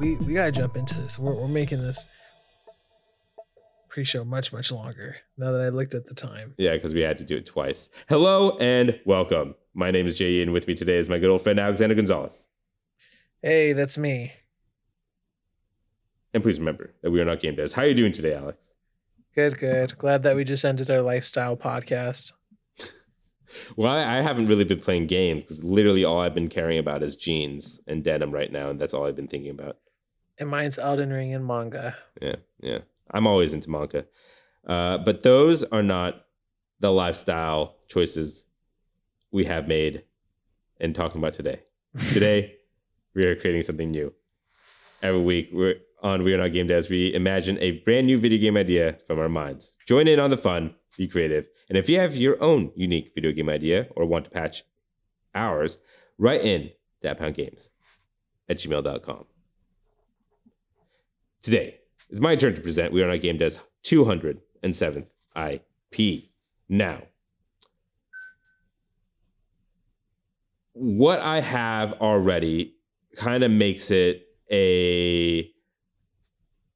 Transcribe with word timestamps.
we 0.00 0.16
we 0.16 0.32
gotta 0.32 0.50
jump 0.50 0.76
into 0.76 0.98
this. 0.98 1.18
We're 1.18 1.34
we're 1.34 1.46
making 1.46 1.82
this 1.82 2.06
pre-show 3.90 4.24
much 4.24 4.52
much 4.52 4.72
longer 4.72 5.16
now 5.36 5.52
that 5.52 5.60
I 5.60 5.68
looked 5.68 5.94
at 5.94 6.06
the 6.06 6.14
time. 6.14 6.54
Yeah, 6.56 6.72
because 6.72 6.94
we 6.94 7.02
had 7.02 7.18
to 7.18 7.24
do 7.24 7.36
it 7.36 7.46
twice. 7.46 7.90
Hello 8.08 8.56
and 8.58 8.98
welcome. 9.04 9.54
My 9.74 9.90
name 9.90 10.06
is 10.06 10.16
Jay, 10.16 10.40
and 10.40 10.52
with 10.52 10.66
me 10.66 10.74
today 10.74 10.96
is 10.96 11.10
my 11.10 11.18
good 11.18 11.28
old 11.28 11.42
friend 11.42 11.60
Alexander 11.60 11.94
Gonzalez. 11.94 12.48
Hey, 13.42 13.74
that's 13.74 13.98
me. 13.98 14.32
And 16.32 16.42
please 16.42 16.58
remember 16.58 16.94
that 17.02 17.10
we 17.10 17.20
are 17.20 17.24
not 17.24 17.40
game 17.40 17.56
devs. 17.56 17.74
How 17.74 17.82
are 17.82 17.86
you 17.88 17.94
doing 17.94 18.12
today, 18.12 18.34
Alex? 18.34 18.74
Good, 19.34 19.58
good. 19.58 19.98
Glad 19.98 20.22
that 20.22 20.34
we 20.34 20.44
just 20.44 20.64
ended 20.64 20.90
our 20.90 21.02
lifestyle 21.02 21.56
podcast. 21.56 22.32
Well, 23.76 23.92
I, 23.92 24.18
I 24.18 24.22
haven't 24.22 24.46
really 24.46 24.62
been 24.62 24.78
playing 24.78 25.08
games 25.08 25.42
because 25.42 25.64
literally 25.64 26.04
all 26.04 26.20
I've 26.20 26.34
been 26.34 26.46
caring 26.46 26.78
about 26.78 27.02
is 27.02 27.16
jeans 27.16 27.80
and 27.88 28.04
denim 28.04 28.30
right 28.30 28.52
now, 28.52 28.70
and 28.70 28.80
that's 28.80 28.94
all 28.94 29.06
I've 29.06 29.16
been 29.16 29.26
thinking 29.26 29.50
about. 29.50 29.76
And 30.40 30.48
mine's 30.48 30.78
Elden 30.78 31.12
Ring 31.12 31.34
and 31.34 31.46
manga. 31.46 31.96
Yeah, 32.20 32.36
yeah. 32.60 32.78
I'm 33.10 33.26
always 33.26 33.52
into 33.52 33.68
manga. 33.68 34.06
Uh, 34.66 34.96
but 34.98 35.22
those 35.22 35.64
are 35.64 35.82
not 35.82 36.24
the 36.80 36.90
lifestyle 36.90 37.76
choices 37.88 38.44
we 39.30 39.44
have 39.44 39.68
made 39.68 40.04
and 40.80 40.94
talking 40.94 41.20
about 41.20 41.34
today. 41.34 41.60
Today, 42.12 42.56
we 43.14 43.26
are 43.26 43.36
creating 43.36 43.62
something 43.62 43.90
new. 43.90 44.14
Every 45.02 45.20
week, 45.20 45.50
we're 45.52 45.74
on 46.02 46.22
We 46.22 46.32
Are 46.32 46.38
Not 46.38 46.52
Game 46.52 46.68
Devs. 46.68 46.88
We 46.88 47.12
imagine 47.12 47.58
a 47.60 47.72
brand 47.80 48.06
new 48.06 48.16
video 48.16 48.38
game 48.38 48.56
idea 48.56 48.98
from 49.06 49.18
our 49.18 49.28
minds. 49.28 49.76
Join 49.86 50.06
in 50.06 50.20
on 50.20 50.30
the 50.30 50.36
fun, 50.36 50.74
be 50.96 51.08
creative. 51.08 51.46
And 51.68 51.76
if 51.76 51.88
you 51.88 51.98
have 51.98 52.16
your 52.16 52.42
own 52.42 52.70
unique 52.76 53.12
video 53.14 53.32
game 53.32 53.48
idea 53.48 53.88
or 53.96 54.06
want 54.06 54.26
to 54.26 54.30
patch 54.30 54.62
ours, 55.34 55.78
write 56.16 56.42
in 56.42 56.70
to 57.02 57.30
Games 57.32 57.70
at 58.48 58.58
gmail.com. 58.58 59.24
Today, 61.42 61.78
it's 62.10 62.20
my 62.20 62.36
turn 62.36 62.54
to 62.54 62.60
present 62.60 62.92
We 62.92 63.02
Are 63.02 63.08
Not 63.08 63.20
Game 63.22 63.38
Devs 63.38 63.58
207th 63.84 65.08
IP. 65.34 66.24
Now, 66.68 67.02
what 70.74 71.18
I 71.20 71.40
have 71.40 71.94
already 71.94 72.74
kind 73.16 73.42
of 73.42 73.50
makes 73.50 73.90
it 73.90 74.26
a 74.50 75.50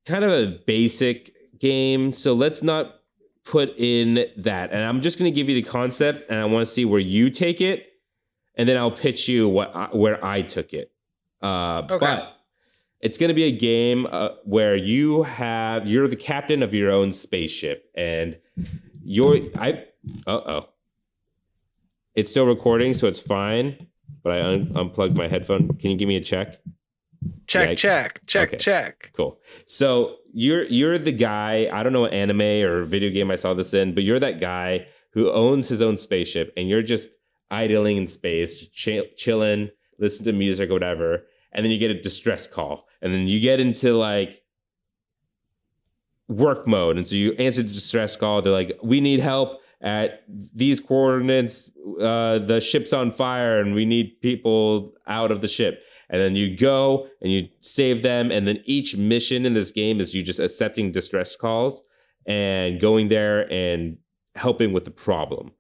kind 0.07 0.25
of 0.25 0.33
a 0.33 0.59
basic 0.67 1.35
game. 1.59 2.13
So 2.13 2.33
let's 2.33 2.63
not 2.63 2.95
put 3.45 3.75
in 3.77 4.27
that. 4.39 4.73
And 4.73 4.83
I'm 4.83 5.01
just 5.03 5.19
going 5.19 5.31
to 5.31 5.35
give 5.35 5.49
you 5.49 5.55
the 5.55 5.69
concept 5.69 6.31
and 6.31 6.39
I 6.39 6.45
want 6.47 6.67
to 6.67 6.73
see 6.73 6.85
where 6.85 7.01
you 7.01 7.29
take 7.29 7.61
it. 7.61 7.91
And 8.55 8.69
then 8.69 8.77
I'll 8.77 8.91
pitch 8.91 9.29
you 9.29 9.49
what 9.49 9.75
I, 9.75 9.87
where 9.93 10.25
I 10.25 10.43
took 10.43 10.73
it. 10.73 10.91
Uh, 11.43 11.83
Okay. 11.91 11.99
But 11.99 12.34
it's 13.05 13.19
going 13.19 13.29
to 13.29 13.35
be 13.35 13.45
a 13.45 13.53
game 13.53 14.07
uh, 14.11 14.31
where 14.45 14.75
you 14.75 15.23
have 15.25 15.87
you're 15.87 16.09
the 16.09 16.17
captain 16.17 16.63
of 16.63 16.75
your 16.75 16.91
own 16.91 17.13
spaceship 17.13 17.91
and 17.95 18.39
you're 19.05 19.37
I 19.57 19.85
uh 20.27 20.41
oh. 20.55 20.69
It's 22.15 22.31
still 22.31 22.47
recording, 22.47 22.95
so 22.95 23.09
it's 23.09 23.21
fine. 23.21 23.89
But 24.23 24.33
I 24.33 24.43
un- 24.43 24.73
unplugged 24.75 25.17
my 25.17 25.29
headphone. 25.29 25.69
Can 25.77 25.91
you 25.91 25.97
give 25.97 26.09
me 26.09 26.17
a 26.17 26.21
check? 26.21 26.61
Check, 27.47 27.69
Yeah, 27.71 27.75
check, 27.75 28.21
check, 28.27 28.49
okay. 28.51 28.57
check. 28.59 29.11
Cool. 29.17 29.39
So 29.67 30.17
you're 30.33 30.65
you're 30.65 30.97
the 30.99 31.13
guy. 31.13 31.69
I 31.73 31.83
don't 31.83 31.93
know 31.93 32.03
what 32.03 32.13
anime 32.13 32.41
or 32.41 32.85
video 32.85 33.11
game 33.11 33.31
I 33.31 33.37
saw 33.37 33.53
this 33.55 33.75
in, 33.75 33.95
but 33.95 34.05
you're 34.05 34.21
that 34.21 34.41
guy 34.41 34.87
who 35.13 35.31
owns 35.31 35.69
his 35.69 35.81
own 35.83 35.97
spaceship, 35.97 36.53
and 36.57 36.69
you're 36.69 36.83
just 36.83 37.11
idling 37.51 37.97
in 37.99 38.07
space, 38.07 38.59
just 38.59 38.73
chill, 38.73 39.05
chilling, 39.17 39.71
listen 39.99 40.25
to 40.25 40.33
music 40.33 40.71
or 40.71 40.73
whatever, 40.73 41.25
and 41.53 41.65
then 41.65 41.71
you 41.71 41.79
get 41.79 41.91
a 41.91 42.01
distress 42.01 42.47
call, 42.47 42.87
and 43.05 43.15
then 43.15 43.29
you 43.29 43.39
get 43.39 43.61
into 43.61 43.95
like 43.95 44.43
work 46.27 46.67
mode, 46.67 46.97
and 46.97 47.07
so 47.07 47.15
you 47.15 47.35
answer 47.35 47.63
the 47.63 47.73
distress 47.73 48.17
call. 48.17 48.43
They're 48.43 48.53
like, 48.53 48.77
"We 48.83 49.01
need 49.01 49.21
help." 49.21 49.61
At 49.81 50.23
these 50.29 50.81
coordinates, 50.81 51.71
uh, 52.01 52.39
the 52.39 52.59
ship's 52.63 52.95
on 52.95 53.11
fire 53.11 53.61
and 53.61 53.75
we 53.75 53.85
need 53.85 54.19
people 54.23 54.95
out 55.07 55.31
of 55.31 55.43
the 55.43 55.49
ship 55.49 55.83
and 56.09 56.21
then 56.21 56.37
you 56.37 56.57
go 56.57 57.09
and 57.21 57.33
you 57.33 57.49
save 57.61 58.03
them 58.03 58.31
and 58.31 58.47
then 58.47 58.61
each 58.65 58.97
mission 58.97 59.45
in 59.47 59.55
this 59.55 59.71
game 59.71 60.01
is 60.01 60.15
you 60.15 60.23
just 60.23 60.41
accepting 60.41 60.93
distress 60.93 61.37
calls 61.37 61.83
and 62.27 62.81
going 62.81 63.09
there 63.09 63.51
and 63.53 63.99
helping 64.35 64.73
with 64.73 64.85
the 64.85 64.91
problem 64.91 65.53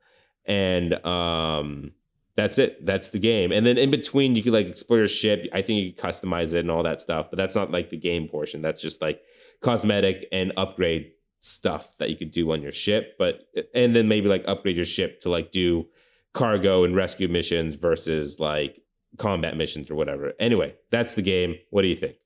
and 0.46 0.94
um 1.04 1.92
that's 2.36 2.58
it 2.58 2.84
that's 2.84 3.08
the 3.08 3.18
game 3.18 3.52
and 3.52 3.64
then 3.64 3.78
in 3.78 3.90
between 3.90 4.34
you 4.34 4.42
could 4.42 4.52
like 4.52 4.66
explore 4.66 4.98
your 4.98 5.06
ship 5.06 5.46
i 5.52 5.62
think 5.62 5.82
you 5.82 5.92
can 5.92 6.10
customize 6.10 6.54
it 6.54 6.60
and 6.60 6.70
all 6.70 6.82
that 6.82 7.00
stuff 7.00 7.30
but 7.30 7.36
that's 7.36 7.54
not 7.54 7.70
like 7.70 7.90
the 7.90 7.96
game 7.96 8.28
portion 8.28 8.60
that's 8.60 8.80
just 8.80 9.00
like 9.00 9.22
cosmetic 9.60 10.26
and 10.32 10.52
upgrade 10.56 11.12
stuff 11.38 11.96
that 11.98 12.10
you 12.10 12.16
could 12.16 12.30
do 12.30 12.50
on 12.52 12.62
your 12.62 12.72
ship 12.72 13.14
but 13.18 13.46
and 13.74 13.94
then 13.94 14.08
maybe 14.08 14.28
like 14.28 14.42
upgrade 14.46 14.76
your 14.76 14.84
ship 14.84 15.20
to 15.20 15.28
like 15.28 15.50
do 15.50 15.86
cargo 16.34 16.84
and 16.84 16.94
rescue 16.94 17.28
missions 17.28 17.76
versus 17.76 18.38
like 18.38 18.82
combat 19.16 19.56
missions 19.56 19.90
or 19.90 19.94
whatever. 19.94 20.32
Anyway, 20.38 20.74
that's 20.90 21.14
the 21.14 21.22
game. 21.22 21.56
What 21.70 21.82
do 21.82 21.88
you 21.88 21.96
think? 21.96 22.16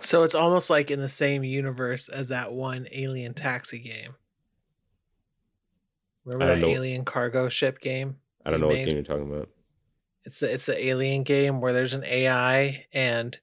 So 0.00 0.22
it's 0.22 0.34
almost 0.34 0.70
like 0.70 0.90
in 0.90 1.00
the 1.00 1.08
same 1.08 1.44
universe 1.44 2.08
as 2.08 2.28
that 2.28 2.52
one 2.52 2.86
alien 2.92 3.34
taxi 3.34 3.80
game. 3.80 4.14
Remember 6.24 6.54
that 6.54 6.60
know. 6.60 6.68
alien 6.68 7.04
cargo 7.04 7.48
ship 7.48 7.80
game? 7.80 8.16
I 8.48 8.50
don't 8.50 8.60
know 8.60 8.68
what 8.68 8.76
game 8.76 8.94
you're 8.94 9.02
talking 9.02 9.30
about. 9.30 9.50
It's 10.24 10.40
the 10.40 10.52
it's 10.52 10.64
the 10.64 10.86
alien 10.86 11.22
game 11.22 11.60
where 11.60 11.74
there's 11.74 11.92
an 11.92 12.02
AI 12.04 12.86
and 12.94 13.38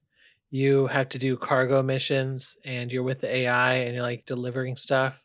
you 0.50 0.88
have 0.88 1.08
to 1.10 1.18
do 1.18 1.36
cargo 1.36 1.80
missions 1.80 2.56
and 2.64 2.92
you're 2.92 3.04
with 3.04 3.20
the 3.20 3.32
AI 3.32 3.74
and 3.74 3.94
you're 3.94 4.02
like 4.02 4.26
delivering 4.26 4.74
stuff. 4.74 5.24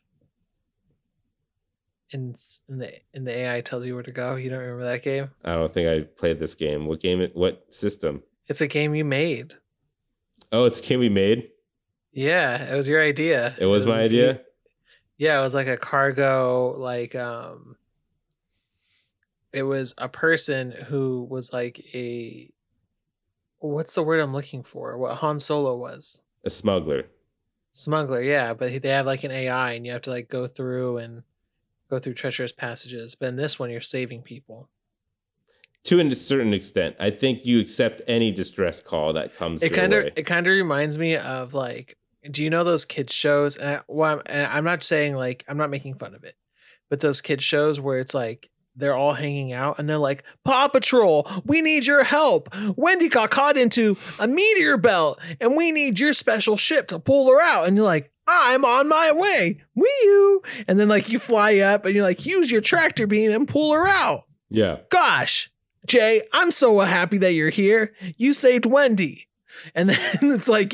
And, 2.12 2.36
and 2.68 2.80
the 2.80 2.92
and 3.12 3.26
the 3.26 3.36
AI 3.36 3.60
tells 3.60 3.84
you 3.84 3.94
where 3.94 4.04
to 4.04 4.12
go. 4.12 4.36
You 4.36 4.50
don't 4.50 4.60
remember 4.60 4.84
that 4.84 5.02
game? 5.02 5.30
I 5.44 5.54
don't 5.54 5.72
think 5.72 5.88
I 5.88 6.06
played 6.06 6.38
this 6.38 6.54
game. 6.54 6.86
What 6.86 7.00
game? 7.00 7.28
What 7.34 7.74
system? 7.74 8.22
It's 8.46 8.60
a 8.60 8.68
game 8.68 8.94
you 8.94 9.04
made. 9.04 9.54
Oh, 10.52 10.66
it's 10.66 10.78
a 10.78 10.82
game 10.82 11.00
we 11.00 11.08
made. 11.08 11.48
Yeah, 12.12 12.72
it 12.72 12.76
was 12.76 12.86
your 12.86 13.02
idea. 13.02 13.56
It 13.58 13.66
was 13.66 13.84
my 13.84 14.00
idea. 14.00 14.42
Yeah, 15.16 15.40
it 15.40 15.42
was 15.42 15.54
like 15.54 15.68
a 15.68 15.76
cargo 15.76 16.76
like 16.78 17.16
um 17.16 17.76
it 19.52 19.64
was 19.64 19.94
a 19.98 20.08
person 20.08 20.70
who 20.70 21.26
was 21.28 21.52
like 21.52 21.94
a 21.94 22.50
what's 23.58 23.94
the 23.94 24.02
word 24.02 24.20
I'm 24.20 24.32
looking 24.32 24.62
for? 24.62 24.96
What 24.96 25.18
Han 25.18 25.38
Solo 25.38 25.76
was. 25.76 26.24
A 26.44 26.50
smuggler. 26.50 27.06
Smuggler, 27.70 28.22
yeah, 28.22 28.54
but 28.54 28.82
they 28.82 28.88
have 28.88 29.06
like 29.06 29.24
an 29.24 29.30
AI 29.30 29.72
and 29.72 29.86
you 29.86 29.92
have 29.92 30.02
to 30.02 30.10
like 30.10 30.28
go 30.28 30.46
through 30.46 30.98
and 30.98 31.22
go 31.88 31.98
through 31.98 32.14
treacherous 32.14 32.52
passages. 32.52 33.14
But 33.14 33.28
in 33.28 33.36
this 33.36 33.58
one 33.58 33.70
you're 33.70 33.80
saving 33.80 34.22
people. 34.22 34.68
To 35.84 35.98
a 35.98 36.14
certain 36.14 36.54
extent, 36.54 36.94
I 37.00 37.10
think 37.10 37.44
you 37.44 37.58
accept 37.58 38.02
any 38.06 38.30
distress 38.30 38.80
call 38.80 39.14
that 39.14 39.34
comes. 39.36 39.62
It 39.62 39.70
kind 39.70 39.92
of 39.92 40.06
it 40.16 40.24
kind 40.24 40.46
of 40.46 40.52
reminds 40.52 40.96
me 40.96 41.16
of 41.16 41.54
like 41.54 41.98
do 42.30 42.44
you 42.44 42.50
know 42.50 42.62
those 42.62 42.84
kids 42.84 43.12
shows 43.12 43.56
and, 43.56 43.68
I, 43.68 43.80
well, 43.88 44.12
I'm, 44.12 44.22
and 44.26 44.46
I'm 44.46 44.64
not 44.64 44.84
saying 44.84 45.16
like 45.16 45.44
I'm 45.48 45.56
not 45.56 45.70
making 45.70 45.94
fun 45.94 46.14
of 46.14 46.22
it 46.22 46.36
but 46.92 47.00
those 47.00 47.22
kids 47.22 47.42
shows 47.42 47.80
where 47.80 47.98
it's 47.98 48.12
like 48.12 48.50
they're 48.76 48.96
all 48.96 49.12
hanging 49.14 49.52
out 49.52 49.78
and 49.78 49.88
they're 49.88 49.98
like 49.98 50.24
Paw 50.44 50.68
Patrol 50.68 51.28
we 51.44 51.60
need 51.60 51.86
your 51.86 52.04
help 52.04 52.48
Wendy 52.76 53.08
got 53.08 53.30
caught 53.30 53.56
into 53.56 53.96
a 54.18 54.26
meteor 54.26 54.76
belt 54.76 55.18
and 55.40 55.56
we 55.56 55.72
need 55.72 56.00
your 56.00 56.12
special 56.12 56.56
ship 56.56 56.88
to 56.88 56.98
pull 56.98 57.30
her 57.30 57.40
out 57.40 57.66
and 57.66 57.76
you're 57.76 57.84
like 57.86 58.10
I'm 58.26 58.64
on 58.64 58.88
my 58.88 59.10
way 59.12 59.60
wee 59.74 60.00
you 60.04 60.42
and 60.68 60.78
then 60.78 60.88
like 60.88 61.08
you 61.08 61.18
fly 61.18 61.58
up 61.58 61.84
and 61.84 61.94
you're 61.94 62.04
like 62.04 62.24
use 62.24 62.50
your 62.50 62.60
tractor 62.60 63.06
beam 63.06 63.30
and 63.32 63.48
pull 63.48 63.72
her 63.72 63.86
out 63.86 64.24
Yeah. 64.48 64.78
gosh, 64.90 65.50
Jay, 65.86 66.22
I'm 66.32 66.50
so 66.52 66.78
happy 66.80 67.18
that 67.18 67.32
you're 67.32 67.50
here. 67.50 67.92
You 68.16 68.32
saved 68.32 68.66
Wendy. 68.66 69.26
And 69.74 69.88
then 69.90 69.98
it's 70.22 70.48
like, 70.48 70.72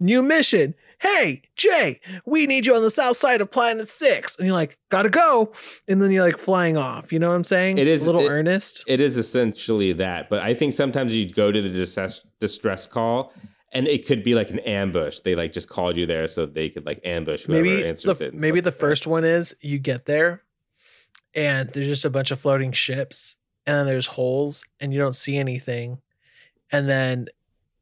new 0.00 0.22
mission. 0.22 0.74
Hey, 1.00 1.42
Jay, 1.56 2.00
we 2.24 2.46
need 2.46 2.64
you 2.66 2.74
on 2.74 2.82
the 2.82 2.90
south 2.90 3.16
side 3.16 3.40
of 3.42 3.50
planet 3.50 3.88
six. 3.90 4.38
And 4.38 4.46
you're 4.46 4.56
like, 4.56 4.78
gotta 4.90 5.10
go. 5.10 5.52
And 5.86 6.00
then 6.00 6.10
you're 6.10 6.24
like 6.24 6.38
flying 6.38 6.76
off. 6.76 7.12
You 7.12 7.18
know 7.18 7.28
what 7.28 7.34
I'm 7.34 7.44
saying? 7.44 7.78
It 7.78 7.86
is- 7.86 8.02
a 8.04 8.06
little 8.06 8.22
it- 8.26 8.30
earnest. 8.30 8.82
It 8.88 9.00
is 9.00 9.16
essentially 9.18 9.92
that, 9.94 10.30
but 10.30 10.40
I 10.42 10.54
think 10.54 10.72
sometimes 10.72 11.14
you'd 11.14 11.34
go 11.34 11.52
to 11.52 11.60
the 11.60 11.68
distress, 11.68 12.20
distress 12.40 12.86
call, 12.86 13.32
and 13.72 13.86
it 13.86 14.06
could 14.06 14.22
be 14.22 14.34
like 14.34 14.50
an 14.50 14.60
ambush. 14.60 15.20
They 15.20 15.34
like 15.34 15.52
just 15.52 15.68
called 15.68 15.96
you 15.98 16.06
there 16.06 16.26
so 16.28 16.46
they 16.46 16.70
could 16.70 16.86
like 16.86 17.00
ambush 17.04 17.44
whoever 17.44 17.62
maybe 17.64 17.86
answers 17.86 18.18
the, 18.18 18.26
it. 18.26 18.34
maybe 18.34 18.60
the 18.60 18.68
like 18.70 18.74
that. 18.74 18.80
first 18.80 19.06
one 19.06 19.24
is 19.24 19.54
you 19.60 19.78
get 19.78 20.06
there 20.06 20.42
and 21.34 21.68
there's 21.70 21.86
just 21.88 22.04
a 22.06 22.10
bunch 22.10 22.30
of 22.30 22.40
floating 22.40 22.72
ships 22.72 23.36
and 23.66 23.76
then 23.76 23.86
there's 23.86 24.06
holes 24.06 24.64
and 24.80 24.94
you 24.94 24.98
don't 24.98 25.14
see 25.16 25.36
anything 25.36 25.98
and 26.72 26.88
then 26.88 27.26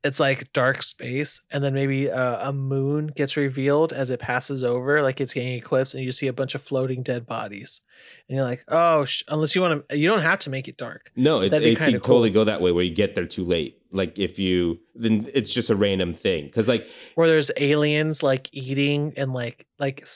it's 0.05 0.21
like 0.21 0.53
dark 0.53 0.83
space 0.83 1.41
and 1.51 1.65
then 1.65 1.73
maybe 1.73 2.07
a, 2.07 2.49
a 2.49 2.53
moon 2.53 3.07
gets 3.07 3.37
revealed 3.37 3.93
as 3.93 4.11
it 4.11 4.21
passes 4.21 4.63
over 4.63 5.03
like 5.03 5.21
it's 5.21 5.33
getting 5.33 5.55
eclipsed 5.55 5.95
and 5.95 6.05
you 6.05 6.13
see 6.13 6.27
a 6.27 6.33
bunch 6.33 6.55
of 6.55 6.63
floating 6.63 7.03
dead 7.03 7.27
bodies. 7.27 7.81
And 8.29 8.37
you're 8.37 8.45
like 8.45 8.65
oh 8.69 9.05
sh-, 9.07 9.25
unless 9.29 9.55
you 9.55 9.63
want 9.63 9.89
to 9.89 9.97
you 9.99 10.07
don't 10.09 10.21
have 10.21 10.39
to 10.41 10.51
make 10.51 10.69
it 10.69 10.77
dark. 10.77 11.11
No, 11.17 11.41
it, 11.41 11.53
it 11.55 11.79
kinda 11.79 11.99
totally 11.99 12.31
go 12.31 12.45
that 12.45 12.61
way 12.61 12.71
where 12.71 12.85
you 12.85 12.95
get 12.95 13.15
there 13.15 13.27
too 13.27 13.45
late. 13.45 13.81
like 13.93 14.19
if 14.19 14.39
you 14.39 14.79
then 14.95 15.27
it's 15.33 15.53
just 15.53 15.71
a 15.71 15.77
random 15.77 16.13
thing 16.13 16.45
because 16.45 16.69
like 16.69 16.87
where 17.15 17.29
there's 17.29 17.51
aliens 17.57 18.23
like 18.23 18.49
eating 18.53 19.15
and 19.17 19.33
like 19.33 19.67
like 19.79 20.07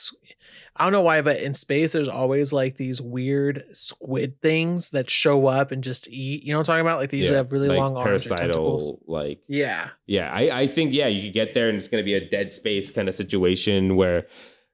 I 0.79 0.83
don't 0.83 0.93
know 0.93 1.01
why, 1.01 1.21
but 1.21 1.41
in 1.41 1.53
space 1.53 1.91
there's 1.91 2.07
always 2.07 2.53
like 2.53 2.77
these 2.77 3.01
weird 3.01 3.65
squid 3.73 4.41
things 4.41 4.91
that 4.91 5.09
show 5.09 5.47
up 5.47 5.71
and 5.71 5.83
just 5.83 6.07
eat. 6.07 6.43
You 6.43 6.53
know 6.53 6.59
what 6.59 6.69
I'm 6.69 6.73
talking 6.73 6.87
about? 6.87 6.99
Like 6.99 7.11
they 7.11 7.17
usually 7.17 7.35
yeah, 7.35 7.43
have 7.43 7.51
really 7.51 7.67
like 7.67 7.77
long 7.77 7.97
arms 7.97 8.31
or 8.31 8.35
tentacles. 8.37 8.93
like 9.05 9.41
Yeah. 9.47 9.89
Yeah, 10.07 10.31
I, 10.33 10.61
I 10.61 10.67
think 10.67 10.93
yeah, 10.93 11.07
you 11.07 11.23
could 11.23 11.33
get 11.33 11.53
there 11.53 11.67
and 11.67 11.75
it's 11.75 11.89
gonna 11.89 12.03
be 12.03 12.13
a 12.13 12.29
dead 12.29 12.53
space 12.53 12.91
kind 12.91 13.09
of 13.09 13.15
situation 13.15 13.97
where 13.97 14.27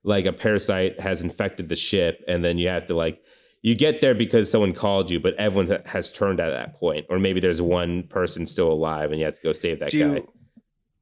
like 0.04 0.26
a 0.26 0.34
parasite 0.34 1.00
has 1.00 1.22
infected 1.22 1.70
the 1.70 1.76
ship 1.76 2.24
and 2.28 2.46
then 2.46 2.60
you 2.60 2.68
have 2.68 2.86
to 2.86 2.94
like 2.94 3.24
you 3.64 3.74
get 3.74 4.00
there 4.00 4.14
because 4.14 4.52
someone 4.52 4.74
called 4.74 5.10
you, 5.10 5.20
but 5.20 5.34
everyone 5.38 5.82
has 5.88 6.12
turned 6.12 6.40
at 6.40 6.52
that 6.52 6.80
point, 6.80 7.08
or 7.10 7.18
maybe 7.18 7.40
there's 7.40 7.64
one 7.64 8.04
person 8.04 8.46
still 8.46 8.72
alive 8.72 9.10
and 9.10 9.20
you 9.20 9.26
have 9.26 9.34
to 9.34 9.42
go 9.42 9.52
save 9.54 9.80
that 9.80 9.90
Do 9.90 10.00
guy. 10.08 10.16
you, 10.18 10.34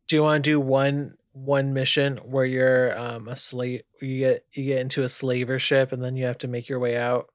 do 0.08 0.16
you 0.16 0.24
want 0.24 0.46
to 0.46 0.50
do 0.50 0.62
one 0.62 1.18
one 1.34 1.74
mission 1.74 2.18
where 2.18 2.46
you're 2.46 2.98
um 2.98 3.28
a 3.28 3.36
slave 3.36 3.82
you 4.02 4.20
get 4.20 4.46
you 4.54 4.66
get 4.66 4.80
into 4.82 5.04
a 5.04 5.10
slaver 5.10 5.60
ship 5.60 5.92
and 5.92 6.04
then 6.04 6.16
you 6.16 6.26
have 6.26 6.38
to 6.40 6.48
make 6.48 6.70
your 6.70 6.80
way 6.80 6.98
out? 6.98 7.28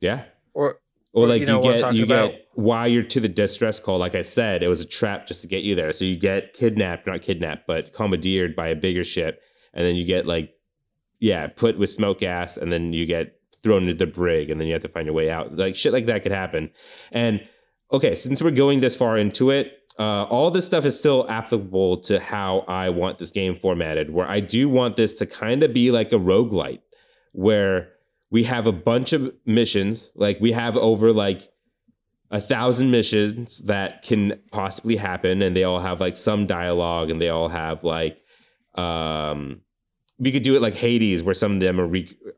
Yeah, 0.00 0.24
Or 0.54 0.80
or 1.12 1.26
Or, 1.26 1.26
like 1.26 1.40
you 1.40 1.46
you, 1.46 1.46
know 1.46 1.62
I'm 1.62 1.62
get 1.62 1.92
you 1.92 2.04
about? 2.04 2.32
get 2.32 2.48
while 2.54 2.86
you're 2.88 3.02
to 3.04 3.20
the 3.20 3.28
distress 3.28 3.80
call. 3.80 3.98
Like 3.98 4.14
I 4.14 4.22
said, 4.22 4.62
it 4.62 4.68
was 4.68 4.80
a 4.80 4.86
trap 4.86 5.26
just 5.26 5.42
to 5.42 5.48
get 5.48 5.64
you 5.64 5.74
there. 5.74 5.92
So 5.92 6.04
you 6.04 6.16
get 6.16 6.52
kidnapped, 6.52 7.06
not 7.06 7.22
kidnapped, 7.22 7.66
but 7.66 7.92
commandeered 7.92 8.54
by 8.56 8.68
a 8.68 8.76
bigger 8.76 9.04
ship, 9.04 9.40
and 9.72 9.84
then 9.86 9.96
you 9.96 10.04
get 10.04 10.26
like 10.26 10.54
yeah, 11.20 11.48
put 11.48 11.78
with 11.78 11.90
smoke 11.90 12.20
gas, 12.20 12.56
and 12.56 12.70
then 12.72 12.92
you 12.92 13.06
get 13.06 13.34
thrown 13.62 13.82
into 13.82 13.94
the 13.94 14.06
brig, 14.06 14.50
and 14.50 14.60
then 14.60 14.68
you 14.68 14.72
have 14.74 14.82
to 14.82 14.88
find 14.88 15.06
your 15.06 15.14
way 15.14 15.30
out. 15.30 15.56
Like 15.56 15.74
shit 15.76 15.92
like 15.92 16.06
that 16.06 16.22
could 16.22 16.32
happen. 16.32 16.70
And 17.10 17.46
okay, 17.92 18.14
since 18.14 18.40
we're 18.42 18.50
going 18.52 18.80
this 18.80 18.96
far 18.96 19.16
into 19.18 19.50
it, 19.50 19.77
uh, 19.98 20.24
all 20.24 20.50
this 20.50 20.64
stuff 20.64 20.84
is 20.84 20.98
still 20.98 21.26
applicable 21.28 21.96
to 21.98 22.20
how 22.20 22.60
I 22.68 22.90
want 22.90 23.18
this 23.18 23.30
game 23.30 23.56
formatted, 23.56 24.10
where 24.10 24.28
I 24.28 24.40
do 24.40 24.68
want 24.68 24.96
this 24.96 25.14
to 25.14 25.26
kind 25.26 25.62
of 25.62 25.74
be 25.74 25.90
like 25.90 26.12
a 26.12 26.18
roguelite, 26.18 26.80
where 27.32 27.90
we 28.30 28.44
have 28.44 28.66
a 28.66 28.72
bunch 28.72 29.12
of 29.12 29.34
missions, 29.44 30.12
like 30.14 30.38
we 30.40 30.52
have 30.52 30.76
over 30.76 31.12
like 31.12 31.50
a 32.30 32.40
thousand 32.40 32.90
missions 32.90 33.58
that 33.62 34.02
can 34.02 34.38
possibly 34.52 34.96
happen, 34.96 35.42
and 35.42 35.56
they 35.56 35.64
all 35.64 35.80
have 35.80 36.00
like 36.00 36.16
some 36.16 36.46
dialogue, 36.46 37.10
and 37.10 37.20
they 37.20 37.28
all 37.28 37.48
have 37.48 37.82
like 37.82 38.22
um 38.74 39.62
we 40.20 40.32
could 40.32 40.42
do 40.42 40.56
it 40.56 40.62
like 40.62 40.74
Hades, 40.74 41.22
where 41.22 41.34
some 41.34 41.54
of 41.54 41.60
them 41.60 41.80
are 41.80 41.86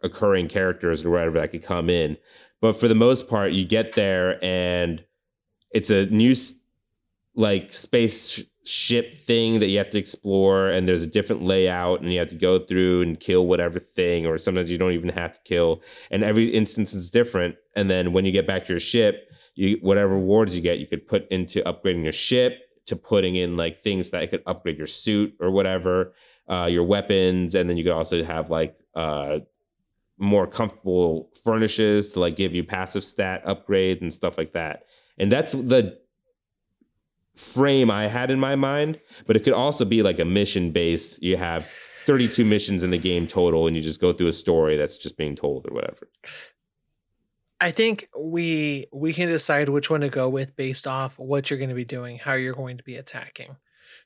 recurring 0.03 0.49
characters 0.49 1.05
or 1.05 1.11
whatever 1.11 1.41
that 1.41 1.51
could 1.51 1.63
come 1.63 1.89
in. 1.89 2.17
But 2.61 2.79
for 2.79 2.89
the 2.89 2.95
most 2.95 3.29
part, 3.29 3.53
you 3.53 3.65
get 3.65 3.95
there 3.95 4.43
and 4.45 5.03
it's 5.73 5.89
a 5.89 6.07
new 6.07 6.35
like 7.35 7.73
space 7.73 8.45
ship 8.65 9.15
thing 9.15 9.61
that 9.61 9.69
you 9.69 9.79
have 9.79 9.91
to 9.91 9.99
explore, 9.99 10.69
and 10.69 10.89
there's 10.89 11.03
a 11.03 11.07
different 11.07 11.43
layout, 11.43 12.01
and 12.01 12.13
you 12.13 12.19
have 12.19 12.29
to 12.29 12.37
go 12.37 12.59
through 12.59 13.03
and 13.03 13.19
kill 13.19 13.47
whatever 13.47 13.79
thing, 13.79 14.27
or 14.27 14.39
sometimes 14.39 14.71
you 14.71 14.79
don't 14.79 14.93
even 14.93 15.09
have 15.11 15.33
to 15.33 15.41
kill. 15.45 15.83
And 16.11 16.23
every 16.23 16.47
instance 16.49 16.93
is 16.93 17.11
different. 17.11 17.57
And 17.75 17.91
then 17.91 18.13
when 18.13 18.25
you 18.25 18.33
get 18.33 18.47
back 18.47 18.67
to 18.67 18.73
your 18.73 18.81
ship, 18.81 19.31
you 19.55 19.79
whatever 19.81 20.15
rewards 20.15 20.57
you 20.57 20.63
get, 20.63 20.79
you 20.79 20.87
could 20.87 21.07
put 21.07 21.27
into 21.29 21.63
upgrading 21.63 22.03
your 22.03 22.13
ship 22.13 22.59
to 22.87 22.97
putting 22.97 23.37
in 23.37 23.57
like 23.57 23.79
things 23.79 24.11
that 24.11 24.29
could 24.31 24.43
upgrade 24.47 24.79
your 24.79 24.87
suit 24.87 25.35
or 25.41 25.51
whatever 25.51 26.13
uh, 26.49 26.67
your 26.67 26.85
weapons, 26.85 27.55
and 27.55 27.71
then 27.71 27.77
you 27.77 27.85
could 27.85 27.93
also 27.93 28.23
have 28.25 28.51
like 28.51 28.77
uh, 28.95 29.39
more 30.19 30.47
comfortable 30.47 31.31
furnishes 31.45 32.13
to 32.13 32.21
like 32.21 32.37
give 32.37 32.55
you 32.55 32.65
passive 32.65 33.05
stat 33.05 33.43
upgrade 33.45 34.03
and 34.03 34.13
stuff 34.13 34.37
like 34.37 34.53
that. 34.53 34.85
And 35.19 35.31
that's 35.31 35.53
the 35.53 36.00
frame 37.41 37.91
I 37.91 38.07
had 38.07 38.31
in 38.31 38.39
my 38.39 38.55
mind, 38.55 39.01
but 39.27 39.37
it 39.37 39.41
could 39.41 39.53
also 39.53 39.85
be 39.85 40.03
like 40.03 40.19
a 40.19 40.25
mission 40.25 40.71
based. 40.71 41.23
You 41.23 41.37
have 41.37 41.67
32 42.05 42.45
missions 42.45 42.83
in 42.83 42.91
the 42.91 42.99
game 42.99 43.27
total, 43.27 43.67
and 43.67 43.75
you 43.75 43.83
just 43.83 44.01
go 44.01 44.13
through 44.13 44.29
a 44.29 44.33
story 44.33 44.77
that's 44.77 44.97
just 44.97 45.17
being 45.17 45.35
told 45.35 45.67
or 45.69 45.75
whatever. 45.75 46.09
I 47.61 47.71
think 47.73 48.09
we 48.19 48.87
we 48.93 49.13
can 49.13 49.29
decide 49.29 49.69
which 49.69 49.91
one 49.91 50.01
to 50.01 50.09
go 50.09 50.29
with 50.29 50.57
based 50.57 50.87
off 50.87 51.19
what 51.19 51.51
you're 51.51 51.59
going 51.59 51.69
to 51.69 51.75
be 51.75 51.85
doing, 51.85 52.19
how 52.19 52.33
you're 52.35 52.55
going 52.55 52.79
to 52.79 52.85
be 52.85 52.97
attacking. 52.97 53.57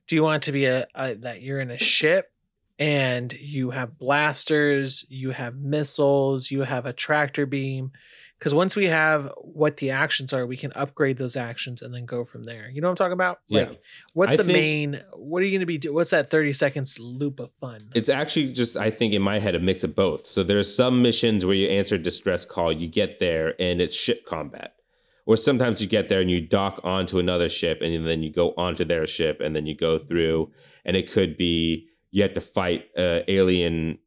Do 0.08 0.16
you 0.16 0.22
want 0.22 0.42
to 0.44 0.52
be 0.52 0.66
a, 0.66 0.86
a 0.94 1.14
that 1.14 1.42
you're 1.42 1.60
in 1.60 1.70
a 1.70 1.78
ship 1.78 2.32
and 2.78 3.32
you 3.32 3.70
have 3.70 3.98
blasters, 3.98 5.04
you 5.08 5.30
have 5.30 5.56
missiles, 5.56 6.50
you 6.50 6.62
have 6.62 6.86
a 6.86 6.92
tractor 6.92 7.46
beam? 7.46 7.92
Because 8.44 8.52
once 8.52 8.76
we 8.76 8.88
have 8.88 9.32
what 9.38 9.78
the 9.78 9.88
actions 9.88 10.34
are, 10.34 10.44
we 10.44 10.58
can 10.58 10.70
upgrade 10.74 11.16
those 11.16 11.34
actions 11.34 11.80
and 11.80 11.94
then 11.94 12.04
go 12.04 12.24
from 12.24 12.42
there. 12.42 12.68
You 12.70 12.82
know 12.82 12.88
what 12.88 12.90
I'm 12.90 12.96
talking 12.96 13.14
about? 13.14 13.38
Yeah. 13.48 13.60
Like, 13.60 13.82
what's 14.12 14.34
I 14.34 14.36
the 14.36 14.44
main? 14.44 15.02
What 15.14 15.42
are 15.42 15.46
you 15.46 15.52
going 15.52 15.60
to 15.60 15.66
be? 15.66 15.78
Do- 15.78 15.94
what's 15.94 16.10
that 16.10 16.28
30 16.28 16.52
seconds 16.52 16.98
loop 17.00 17.40
of 17.40 17.50
fun? 17.52 17.88
It's 17.94 18.10
actually 18.10 18.52
just, 18.52 18.76
I 18.76 18.90
think, 18.90 19.14
in 19.14 19.22
my 19.22 19.38
head, 19.38 19.54
a 19.54 19.60
mix 19.60 19.82
of 19.82 19.96
both. 19.96 20.26
So 20.26 20.42
there's 20.42 20.76
some 20.76 21.00
missions 21.00 21.46
where 21.46 21.54
you 21.54 21.68
answer 21.68 21.96
distress 21.96 22.44
call, 22.44 22.70
you 22.70 22.86
get 22.86 23.18
there, 23.18 23.54
and 23.58 23.80
it's 23.80 23.94
ship 23.94 24.26
combat. 24.26 24.74
Or 25.24 25.38
sometimes 25.38 25.80
you 25.80 25.86
get 25.88 26.10
there 26.10 26.20
and 26.20 26.30
you 26.30 26.42
dock 26.42 26.82
onto 26.84 27.18
another 27.18 27.48
ship, 27.48 27.80
and 27.80 28.06
then 28.06 28.22
you 28.22 28.30
go 28.30 28.52
onto 28.58 28.84
their 28.84 29.06
ship, 29.06 29.40
and 29.40 29.56
then 29.56 29.64
you 29.64 29.74
go 29.74 29.96
through, 29.96 30.52
and 30.84 30.98
it 30.98 31.10
could 31.10 31.38
be 31.38 31.88
you 32.10 32.20
have 32.20 32.34
to 32.34 32.42
fight 32.42 32.90
a 32.98 33.24
alien 33.26 34.00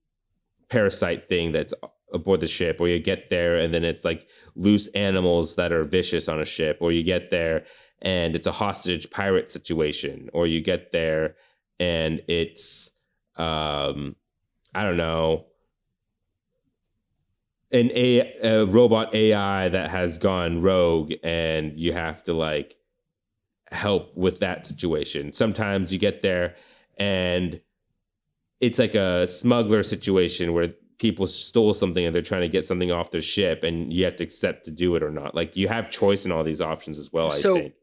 parasite 0.70 1.24
thing 1.24 1.54
that's 1.54 1.74
aboard 2.14 2.40
the 2.40 2.48
ship, 2.48 2.80
or 2.80 2.88
you 2.88 3.00
get 3.00 3.30
there 3.30 3.58
and 3.58 3.74
then 3.74 3.84
it's 3.84 4.06
like 4.06 4.28
loose 4.56 4.88
animals 4.90 5.56
that 5.56 5.72
are 5.72 5.84
vicious 5.84 6.28
on 6.28 6.40
a 6.40 6.46
ship, 6.46 6.78
or 6.82 6.92
you 6.92 7.04
get 7.04 7.32
there 7.32 7.66
and 8.02 8.36
it's 8.36 8.48
a 8.48 8.52
hostage 8.52 9.10
pirate 9.10 9.50
situation, 9.50 10.30
or 10.34 10.48
you 10.48 10.62
get 10.62 10.92
there 10.92 11.36
and 11.80 12.22
it's 12.28 12.92
um 13.36 14.16
I 14.74 14.84
don't 14.84 14.98
know 14.98 15.48
an 17.72 17.92
a, 17.94 18.34
a 18.42 18.66
robot 18.66 19.14
AI 19.14 19.70
that 19.70 19.90
has 19.90 20.18
gone 20.18 20.62
rogue 20.62 21.14
and 21.24 21.78
you 21.80 21.94
have 21.94 22.24
to 22.24 22.34
like 22.34 22.78
help 23.72 24.16
with 24.16 24.40
that 24.40 24.66
situation. 24.66 25.34
Sometimes 25.34 25.92
you 25.92 26.00
get 26.00 26.22
there 26.22 26.56
and 26.98 27.60
it's 28.62 28.80
like 28.80 28.96
a 28.96 29.28
smuggler 29.28 29.84
situation 29.84 30.54
where 30.54 30.74
people 31.00 31.28
stole 31.28 31.74
something 31.74 32.06
and 32.06 32.14
they're 32.16 32.22
trying 32.22 32.42
to 32.42 32.48
get 32.50 32.66
something 32.66 32.92
off 32.92 33.12
their 33.12 33.22
ship 33.22 33.64
and 33.64 33.94
you 33.94 34.04
have 34.04 34.16
to 34.16 34.24
accept 34.24 34.66
to 34.66 34.72
do 34.72 34.96
it 34.96 35.04
or 35.04 35.12
not. 35.12 35.36
Like 35.36 35.56
you 35.56 35.68
have 35.68 35.92
choice 35.92 36.26
in 36.26 36.32
all 36.32 36.44
these 36.44 36.62
options 36.62 36.98
as 36.98 37.14
well, 37.14 37.30
So- 37.32 37.58
I 37.58 37.62
think. 37.62 37.74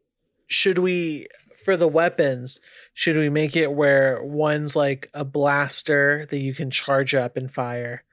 should 0.48 0.78
we 0.78 1.26
for 1.64 1.76
the 1.78 1.88
weapons 1.88 2.60
should 2.92 3.16
we 3.16 3.30
make 3.30 3.56
it 3.56 3.72
where 3.72 4.22
one's 4.22 4.76
like 4.76 5.08
a 5.14 5.24
blaster 5.24 6.26
that 6.30 6.38
you 6.38 6.52
can 6.54 6.70
charge 6.70 7.14
up 7.14 7.36
and 7.38 7.50
fire 7.50 8.04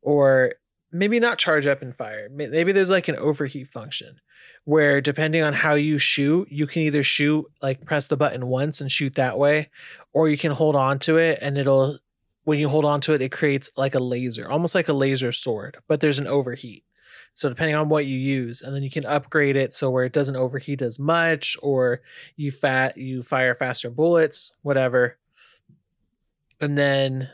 or 0.00 0.54
maybe 0.92 1.18
not 1.18 1.36
charge 1.38 1.66
up 1.66 1.82
and 1.82 1.96
fire 1.96 2.28
maybe 2.30 2.70
there's 2.70 2.90
like 2.90 3.08
an 3.08 3.16
overheat 3.16 3.66
function 3.66 4.20
where 4.64 5.00
depending 5.00 5.42
on 5.42 5.52
how 5.54 5.74
you 5.74 5.98
shoot 5.98 6.46
you 6.52 6.68
can 6.68 6.82
either 6.82 7.02
shoot 7.02 7.44
like 7.60 7.84
press 7.84 8.06
the 8.06 8.16
button 8.16 8.46
once 8.46 8.80
and 8.80 8.92
shoot 8.92 9.16
that 9.16 9.36
way 9.38 9.68
or 10.12 10.28
you 10.28 10.38
can 10.38 10.52
hold 10.52 10.76
on 10.76 10.96
to 10.98 11.16
it 11.16 11.36
and 11.42 11.58
it'll 11.58 11.98
when 12.44 12.58
you 12.58 12.68
hold 12.68 12.84
on 12.84 13.00
to 13.00 13.14
it 13.14 13.22
it 13.22 13.32
creates 13.32 13.70
like 13.76 13.94
a 13.94 14.00
laser 14.00 14.50
almost 14.50 14.74
like 14.74 14.88
a 14.88 14.92
laser 14.92 15.32
sword 15.32 15.78
but 15.88 16.00
there's 16.00 16.18
an 16.18 16.26
overheat 16.26 16.84
so 17.34 17.48
depending 17.48 17.76
on 17.76 17.88
what 17.88 18.06
you 18.06 18.18
use, 18.18 18.60
and 18.60 18.74
then 18.74 18.82
you 18.82 18.90
can 18.90 19.06
upgrade 19.06 19.56
it 19.56 19.72
so 19.72 19.90
where 19.90 20.04
it 20.04 20.12
doesn't 20.12 20.36
overheat 20.36 20.82
as 20.82 20.98
much, 20.98 21.56
or 21.62 22.00
you 22.36 22.50
fat 22.50 22.98
you 22.98 23.22
fire 23.22 23.54
faster 23.54 23.90
bullets, 23.90 24.58
whatever. 24.62 25.16
And 26.60 26.76
then 26.76 27.30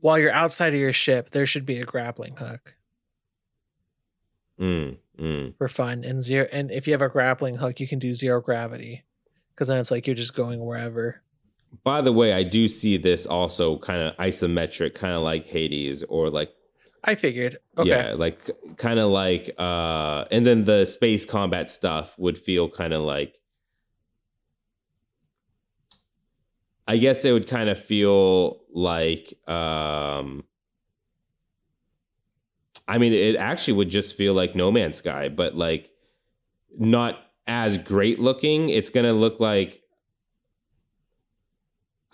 while 0.00 0.18
you're 0.18 0.32
outside 0.32 0.72
of 0.72 0.80
your 0.80 0.92
ship, 0.92 1.30
there 1.30 1.46
should 1.46 1.66
be 1.66 1.78
a 1.78 1.84
grappling 1.84 2.36
hook 2.36 2.74
Mm, 4.58 4.96
mm. 5.18 5.56
for 5.58 5.68
fun. 5.68 6.02
And 6.02 6.22
zero 6.22 6.48
and 6.50 6.70
if 6.70 6.86
you 6.86 6.94
have 6.94 7.02
a 7.02 7.10
grappling 7.10 7.56
hook, 7.56 7.78
you 7.78 7.86
can 7.86 7.98
do 7.98 8.14
zero 8.14 8.40
gravity. 8.40 9.04
Because 9.50 9.68
then 9.68 9.78
it's 9.78 9.90
like 9.90 10.06
you're 10.06 10.16
just 10.16 10.34
going 10.34 10.64
wherever. 10.64 11.22
By 11.82 12.00
the 12.00 12.12
way, 12.12 12.32
I 12.32 12.42
do 12.42 12.68
see 12.68 12.96
this 12.96 13.26
also 13.26 13.78
kind 13.78 14.02
of 14.02 14.16
isometric, 14.16 14.94
kind 14.94 15.14
of 15.14 15.22
like 15.22 15.46
Hades 15.46 16.02
or 16.04 16.30
like 16.30 16.52
I 17.02 17.14
figured. 17.14 17.58
Okay. 17.78 17.88
yeah, 17.88 18.14
like 18.14 18.50
kind 18.76 18.98
of 18.98 19.10
like 19.10 19.50
uh 19.58 20.24
and 20.30 20.46
then 20.46 20.64
the 20.64 20.84
space 20.84 21.24
combat 21.24 21.70
stuff 21.70 22.18
would 22.18 22.36
feel 22.38 22.68
kind 22.68 22.92
of 22.92 23.02
like 23.02 23.40
I 26.88 26.96
guess 26.98 27.24
it 27.24 27.32
would 27.32 27.48
kind 27.48 27.68
of 27.68 27.82
feel 27.82 28.60
like 28.72 29.32
um 29.48 30.44
I 32.88 32.98
mean 32.98 33.12
it 33.12 33.36
actually 33.36 33.74
would 33.74 33.90
just 33.90 34.16
feel 34.16 34.34
like 34.34 34.54
No 34.54 34.70
Man's 34.70 34.96
Sky, 34.96 35.28
but 35.28 35.56
like 35.56 35.90
not 36.78 37.18
as 37.46 37.78
great 37.78 38.18
looking. 38.18 38.68
It's 38.68 38.90
going 38.90 39.06
to 39.06 39.12
look 39.12 39.40
like 39.40 39.82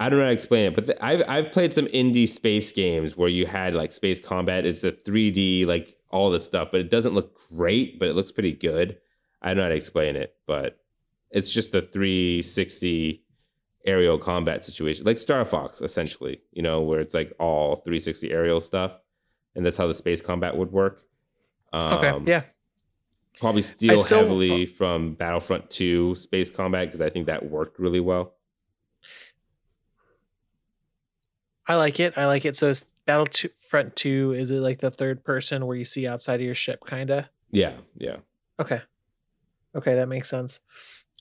I 0.03 0.09
don't 0.09 0.19
know 0.19 0.25
how 0.25 0.31
to 0.31 0.35
explain 0.35 0.65
it, 0.67 0.75
but 0.75 0.87
the, 0.87 1.05
I've 1.05 1.23
I've 1.29 1.53
played 1.53 1.73
some 1.73 1.87
indie 1.87 2.29
space 2.29 2.73
games 2.73 3.17
where 3.17 3.29
you 3.29 3.47
had 3.47 3.77
like 3.77 3.93
space 3.93 4.21
combat. 4.21 4.67
It's 4.67 4.83
a 4.83 4.91
3D, 4.91 5.65
like 5.65 5.97
all 6.11 6.29
this 6.29 6.45
stuff, 6.45 6.71
but 6.73 6.81
it 6.81 6.91
doesn't 6.91 7.15
look 7.15 7.39
great, 7.51 8.01
but 8.01 8.09
it 8.09 8.17
looks 8.17 8.33
pretty 8.33 8.53
good. 8.53 8.99
I 9.41 9.49
don't 9.49 9.59
know 9.59 9.63
how 9.63 9.69
to 9.69 9.77
explain 9.77 10.17
it, 10.17 10.35
but 10.45 10.79
it's 11.31 11.51
just 11.51 11.71
the 11.71 11.83
360 11.83 13.23
aerial 13.87 14.19
combat 14.19 14.65
situation, 14.65 15.07
like 15.07 15.19
Star 15.19 15.45
Fox, 15.45 15.81
essentially. 15.81 16.41
You 16.53 16.63
know, 16.63 16.81
where 16.81 16.99
it's 16.99 17.15
like 17.15 17.33
all 17.39 17.77
360 17.77 18.33
aerial 18.33 18.59
stuff, 18.59 18.99
and 19.55 19.65
that's 19.65 19.77
how 19.77 19.87
the 19.87 19.95
space 19.95 20.21
combat 20.21 20.57
would 20.57 20.73
work. 20.73 21.05
Um, 21.73 21.93
okay. 21.95 22.25
Yeah. 22.27 22.43
Probably 23.39 23.63
steal 23.63 23.97
still- 23.99 24.19
heavily 24.19 24.67
from 24.67 25.15
Battlefront 25.15 25.71
2 25.71 26.17
space 26.17 26.51
combat 26.51 26.89
because 26.89 27.01
I 27.01 27.09
think 27.09 27.27
that 27.27 27.49
worked 27.49 27.79
really 27.79 28.01
well. 28.01 28.35
I 31.67 31.77
like 31.77 32.01
it. 32.01 32.17
I 32.17 32.27
like 32.27 32.45
it. 32.45 32.57
So 32.57 32.71
it's 32.71 32.85
Battlefront 33.07 33.97
2 33.97 34.35
is 34.35 34.51
it 34.51 34.61
like 34.61 34.81
the 34.81 34.91
third 34.91 35.25
person 35.25 35.67
where 35.67 35.77
you 35.77 35.85
see 35.85 36.07
outside 36.07 36.37
of 36.37 36.47
your 36.47 36.55
ship 36.55 36.81
kinda? 36.87 37.31
Yeah, 37.51 37.73
yeah. 37.97 38.17
Okay. 38.61 38.83
Okay, 39.75 39.95
that 39.95 40.09
makes 40.09 40.29
sense. 40.29 40.61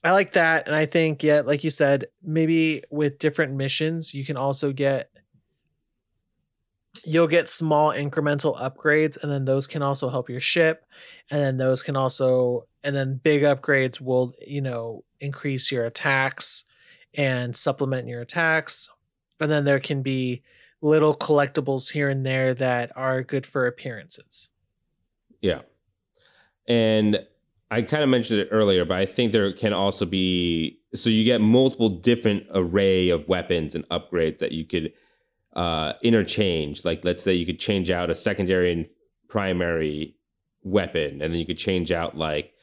I 0.03 0.11
like 0.11 0.33
that. 0.33 0.67
And 0.67 0.75
I 0.75 0.85
think, 0.85 1.23
yeah, 1.23 1.41
like 1.41 1.63
you 1.63 1.69
said, 1.69 2.07
maybe 2.23 2.83
with 2.89 3.19
different 3.19 3.53
missions, 3.53 4.13
you 4.13 4.25
can 4.25 4.37
also 4.37 4.71
get 4.71 5.09
you'll 7.05 7.27
get 7.27 7.47
small 7.47 7.91
incremental 7.91 8.59
upgrades, 8.59 9.21
and 9.21 9.31
then 9.31 9.45
those 9.45 9.65
can 9.65 9.81
also 9.81 10.09
help 10.09 10.29
your 10.29 10.39
ship. 10.39 10.85
And 11.29 11.41
then 11.41 11.57
those 11.57 11.83
can 11.83 11.95
also 11.95 12.67
and 12.83 12.95
then 12.95 13.19
big 13.23 13.43
upgrades 13.43 14.01
will, 14.01 14.33
you 14.45 14.61
know, 14.61 15.03
increase 15.19 15.71
your 15.71 15.85
attacks 15.85 16.65
and 17.13 17.55
supplement 17.55 18.07
your 18.07 18.21
attacks. 18.21 18.89
And 19.41 19.51
then 19.51 19.65
there 19.65 19.79
can 19.79 20.01
be 20.01 20.43
little 20.81 21.15
collectibles 21.15 21.91
here 21.91 22.09
and 22.09 22.25
there 22.25 22.53
that 22.53 22.91
are 22.95 23.21
good 23.23 23.45
for 23.45 23.67
appearances. 23.67 24.49
Yeah. 25.41 25.61
And 26.67 27.25
I 27.69 27.81
kind 27.81 28.03
of 28.03 28.09
mentioned 28.09 28.39
it 28.39 28.49
earlier, 28.51 28.85
but 28.85 28.97
I 28.97 29.05
think 29.05 29.31
there 29.31 29.51
can 29.53 29.73
also 29.73 30.05
be 30.05 30.79
so 30.93 31.09
you 31.09 31.23
get 31.23 31.39
multiple 31.39 31.89
different 31.89 32.45
array 32.53 33.09
of 33.09 33.27
weapons 33.27 33.75
and 33.75 33.87
upgrades 33.89 34.39
that 34.39 34.51
you 34.51 34.65
could 34.65 34.91
uh, 35.53 35.93
interchange. 36.01 36.83
Like 36.83 37.05
let's 37.05 37.23
say 37.23 37.33
you 37.33 37.45
could 37.45 37.59
change 37.59 37.89
out 37.89 38.09
a 38.09 38.15
secondary 38.15 38.73
and 38.73 38.87
primary 39.29 40.15
weapon, 40.63 41.21
and 41.21 41.33
then 41.33 41.39
you 41.39 41.45
could 41.45 41.57
change 41.57 41.91
out 41.91 42.17
like 42.17 42.53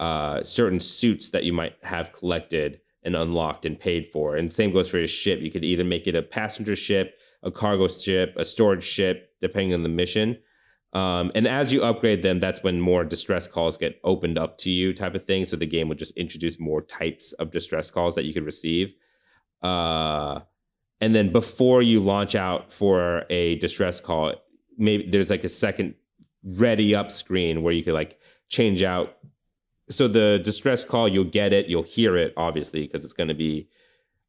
uh, 0.00 0.42
certain 0.42 0.80
suits 0.80 1.30
that 1.30 1.44
you 1.44 1.52
might 1.52 1.76
have 1.82 2.12
collected 2.12 2.80
and 3.06 3.16
unlocked 3.16 3.64
and 3.64 3.80
paid 3.80 4.06
for. 4.12 4.36
And 4.36 4.52
same 4.52 4.72
goes 4.72 4.90
for 4.90 4.98
your 4.98 5.06
ship. 5.06 5.40
You 5.40 5.50
could 5.50 5.64
either 5.64 5.84
make 5.84 6.06
it 6.06 6.14
a 6.14 6.22
passenger 6.22 6.76
ship, 6.76 7.18
a 7.42 7.50
cargo 7.50 7.88
ship, 7.88 8.34
a 8.36 8.44
storage 8.44 8.84
ship, 8.84 9.30
depending 9.40 9.72
on 9.72 9.82
the 9.82 9.88
mission. 9.88 10.38
Um, 10.92 11.30
and 11.34 11.46
as 11.46 11.72
you 11.72 11.82
upgrade 11.82 12.22
them, 12.22 12.40
that's 12.40 12.62
when 12.62 12.80
more 12.80 13.04
distress 13.04 13.46
calls 13.46 13.76
get 13.76 14.00
opened 14.02 14.38
up 14.38 14.58
to 14.58 14.70
you, 14.70 14.92
type 14.92 15.14
of 15.14 15.24
thing. 15.24 15.44
So 15.44 15.56
the 15.56 15.66
game 15.66 15.88
would 15.88 15.98
just 15.98 16.16
introduce 16.16 16.58
more 16.58 16.82
types 16.82 17.32
of 17.34 17.50
distress 17.50 17.90
calls 17.90 18.14
that 18.14 18.24
you 18.24 18.34
could 18.34 18.44
receive. 18.44 18.94
Uh, 19.62 20.40
and 21.00 21.14
then 21.14 21.30
before 21.32 21.82
you 21.82 22.00
launch 22.00 22.34
out 22.34 22.72
for 22.72 23.24
a 23.30 23.56
distress 23.56 24.00
call, 24.00 24.34
maybe 24.78 25.08
there's 25.08 25.30
like 25.30 25.44
a 25.44 25.48
second 25.48 25.94
ready 26.42 26.94
up 26.94 27.10
screen 27.10 27.62
where 27.62 27.72
you 27.72 27.82
could 27.82 27.94
like 27.94 28.18
change 28.48 28.82
out. 28.82 29.16
So 29.88 30.08
the 30.08 30.40
distress 30.42 30.84
call, 30.84 31.08
you'll 31.08 31.24
get 31.24 31.52
it, 31.52 31.66
you'll 31.66 31.82
hear 31.82 32.16
it, 32.16 32.32
obviously, 32.36 32.82
because 32.82 33.04
it's 33.04 33.12
going 33.12 33.28
to 33.28 33.34
be, 33.34 33.68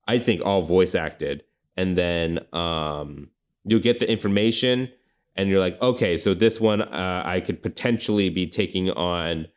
I 0.07 0.19
think, 0.19 0.41
all 0.45 0.61
voice 0.61 0.93
acted. 0.95 1.43
And 1.75 1.95
then 1.97 2.39
um, 2.53 3.29
you'll 3.63 3.79
get 3.79 3.99
the 3.99 4.09
information 4.09 4.89
and 5.35 5.49
you're 5.49 5.59
like, 5.59 5.79
okay, 5.81 6.17
so 6.17 6.33
this 6.33 6.59
one 6.59 6.81
uh, 6.81 7.21
I 7.25 7.39
could 7.41 7.61
potentially 7.61 8.29
be 8.29 8.47
taking 8.47 8.89
on 8.91 9.47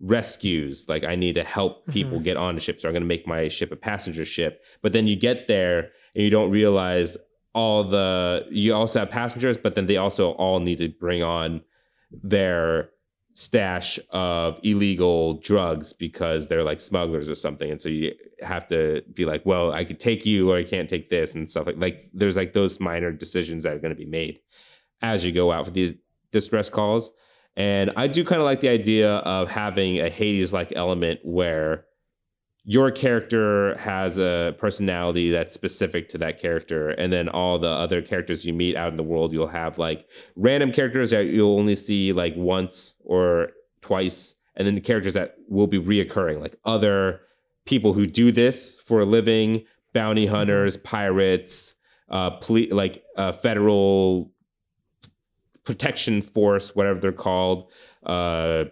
rescues. 0.00 0.86
Like 0.88 1.04
I 1.04 1.14
need 1.14 1.34
to 1.34 1.44
help 1.44 1.86
people 1.88 2.20
Mhm. 2.20 2.24
get 2.24 2.36
on 2.36 2.54
the 2.54 2.60
ship, 2.60 2.80
so 2.80 2.88
I'm 2.88 2.92
going 2.94 3.02
to 3.02 3.06
make 3.06 3.26
my 3.26 3.48
ship 3.48 3.72
a 3.72 3.76
passenger 3.76 4.24
ship. 4.24 4.62
But 4.82 4.92
then 4.92 5.06
you 5.06 5.16
get 5.16 5.46
there 5.46 5.90
and 6.14 6.24
you 6.24 6.30
don't 6.30 6.50
realize 6.50 7.16
all 7.54 7.82
the 7.84 8.46
you 8.50 8.74
also 8.74 8.98
have 9.00 9.10
passengers, 9.10 9.56
but 9.56 9.74
then 9.74 9.86
they 9.86 9.96
also 9.96 10.32
all 10.32 10.60
need 10.60 10.78
to 10.78 10.88
bring 10.90 11.22
on 11.22 11.62
their 12.10 12.90
stash 13.36 13.98
of 14.12 14.58
illegal 14.62 15.34
drugs 15.34 15.92
because 15.92 16.46
they're 16.46 16.64
like 16.64 16.80
smugglers 16.80 17.28
or 17.28 17.34
something. 17.34 17.70
And 17.70 17.78
so 17.78 17.90
you 17.90 18.14
have 18.40 18.66
to 18.68 19.02
be 19.12 19.24
like 19.24 19.44
well 19.44 19.72
i 19.72 19.84
could 19.84 20.00
take 20.00 20.26
you 20.26 20.50
or 20.50 20.56
i 20.58 20.64
can't 20.64 20.88
take 20.88 21.08
this 21.08 21.34
and 21.34 21.48
stuff 21.48 21.66
like 21.66 21.76
like 21.78 22.02
there's 22.12 22.36
like 22.36 22.52
those 22.52 22.80
minor 22.80 23.10
decisions 23.10 23.62
that 23.62 23.74
are 23.74 23.78
going 23.78 23.94
to 23.94 23.98
be 23.98 24.04
made 24.06 24.40
as 25.00 25.24
you 25.24 25.32
go 25.32 25.52
out 25.52 25.64
for 25.64 25.70
the 25.70 25.98
distress 26.32 26.68
calls. 26.70 27.12
And 27.56 27.92
i 27.96 28.06
do 28.06 28.24
kind 28.24 28.40
of 28.40 28.46
like 28.46 28.60
the 28.60 28.70
idea 28.70 29.16
of 29.16 29.50
having 29.50 30.00
a 30.00 30.08
hades 30.08 30.54
like 30.54 30.72
element 30.74 31.20
where 31.22 31.84
your 32.68 32.90
character 32.90 33.76
has 33.78 34.18
a 34.18 34.52
personality 34.58 35.30
that's 35.30 35.54
specific 35.54 36.08
to 36.08 36.18
that 36.18 36.40
character 36.40 36.90
and 36.90 37.12
then 37.12 37.28
all 37.28 37.60
the 37.60 37.68
other 37.68 38.02
characters 38.02 38.44
you 38.44 38.52
meet 38.52 38.74
out 38.74 38.88
in 38.88 38.96
the 38.96 39.04
world 39.04 39.32
you'll 39.32 39.46
have 39.46 39.78
like 39.78 40.06
random 40.34 40.72
characters 40.72 41.10
that 41.12 41.26
you'll 41.26 41.56
only 41.56 41.76
see 41.76 42.12
like 42.12 42.34
once 42.36 42.96
or 43.04 43.50
twice 43.82 44.34
and 44.56 44.66
then 44.66 44.74
the 44.74 44.80
characters 44.80 45.14
that 45.14 45.36
will 45.48 45.68
be 45.68 45.78
reoccurring 45.78 46.40
like 46.40 46.56
other 46.64 47.20
people 47.66 47.92
who 47.92 48.04
do 48.04 48.32
this 48.32 48.80
for 48.80 49.00
a 49.00 49.04
living 49.04 49.64
bounty 49.94 50.26
hunters 50.26 50.76
pirates 50.76 51.76
uh 52.10 52.30
ple- 52.30 52.66
like 52.72 53.04
uh 53.16 53.30
federal 53.30 54.32
protection 55.62 56.20
force 56.20 56.74
whatever 56.74 56.98
they're 56.98 57.12
called 57.12 57.70
uh 58.06 58.64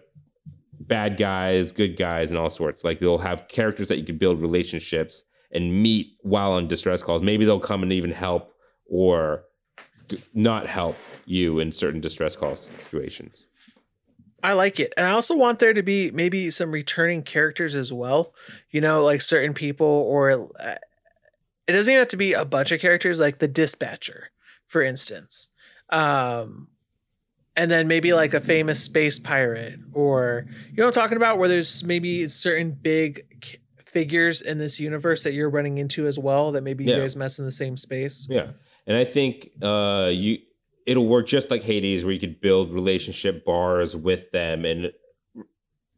bad 0.87 1.17
guys, 1.17 1.71
good 1.71 1.97
guys, 1.97 2.31
and 2.31 2.39
all 2.39 2.49
sorts. 2.49 2.83
Like 2.83 2.99
they'll 2.99 3.17
have 3.17 3.47
characters 3.47 3.87
that 3.87 3.97
you 3.97 4.05
can 4.05 4.17
build 4.17 4.41
relationships 4.41 5.23
and 5.51 5.81
meet 5.81 6.17
while 6.21 6.51
on 6.51 6.67
distress 6.67 7.03
calls. 7.03 7.23
Maybe 7.23 7.45
they'll 7.45 7.59
come 7.59 7.83
and 7.83 7.93
even 7.93 8.11
help 8.11 8.53
or 8.87 9.45
not 10.33 10.67
help 10.67 10.97
you 11.25 11.59
in 11.59 11.71
certain 11.71 12.01
distress 12.01 12.35
call 12.35 12.55
situations. 12.55 13.47
I 14.43 14.53
like 14.53 14.79
it. 14.79 14.93
And 14.95 15.07
I 15.07 15.11
also 15.11 15.35
want 15.35 15.57
there 15.57 15.73
to 15.73 15.81
be 15.81 16.11
maybe 16.11 16.51
some 16.51 16.71
returning 16.71 17.23
characters 17.23 17.73
as 17.73 17.91
well. 17.91 18.33
You 18.69 18.79
know, 18.79 19.03
like 19.03 19.21
certain 19.21 19.55
people, 19.55 19.87
or 19.87 20.49
uh, 20.59 20.75
it 21.67 21.71
doesn't 21.71 21.91
even 21.91 22.01
have 22.01 22.09
to 22.09 22.17
be 22.17 22.33
a 22.33 22.45
bunch 22.45 22.71
of 22.71 22.79
characters, 22.79 23.19
like 23.19 23.39
the 23.39 23.47
dispatcher, 23.47 24.29
for 24.67 24.83
instance. 24.83 25.49
Um, 25.89 26.67
and 27.57 27.69
then 27.71 27.87
maybe 27.87 28.13
like 28.13 28.33
a 28.33 28.41
famous 28.41 28.83
space 28.83 29.17
pirate, 29.19 29.79
or 29.93 30.45
you 30.69 30.77
know 30.77 30.85
what 30.85 30.97
I'm 30.97 31.01
talking 31.03 31.17
about, 31.17 31.37
where 31.37 31.47
there's 31.49 31.83
maybe 31.83 32.27
certain 32.27 32.71
big 32.71 33.21
figures 33.85 34.41
in 34.41 34.57
this 34.57 34.77
universe 34.79 35.23
that 35.23 35.31
you're 35.33 35.49
running 35.49 35.77
into 35.77 36.05
as 36.05 36.19
well 36.19 36.51
that 36.51 36.61
maybe 36.63 36.83
Yeah. 36.83 36.95
you 36.97 37.01
guys 37.03 37.15
mess 37.15 37.39
in 37.39 37.45
the 37.45 37.51
same 37.51 37.77
space. 37.77 38.27
Yeah. 38.29 38.47
And 38.87 38.97
I 38.97 39.05
think 39.05 39.49
uh 39.61 40.09
you 40.13 40.39
it'll 40.85 41.07
work 41.07 41.27
just 41.27 41.49
like 41.49 41.63
Hades 41.63 42.03
where 42.03 42.13
you 42.13 42.19
could 42.19 42.41
build 42.41 42.71
relationship 42.73 43.45
bars 43.45 43.95
with 43.95 44.31
them 44.31 44.65
and 44.65 44.91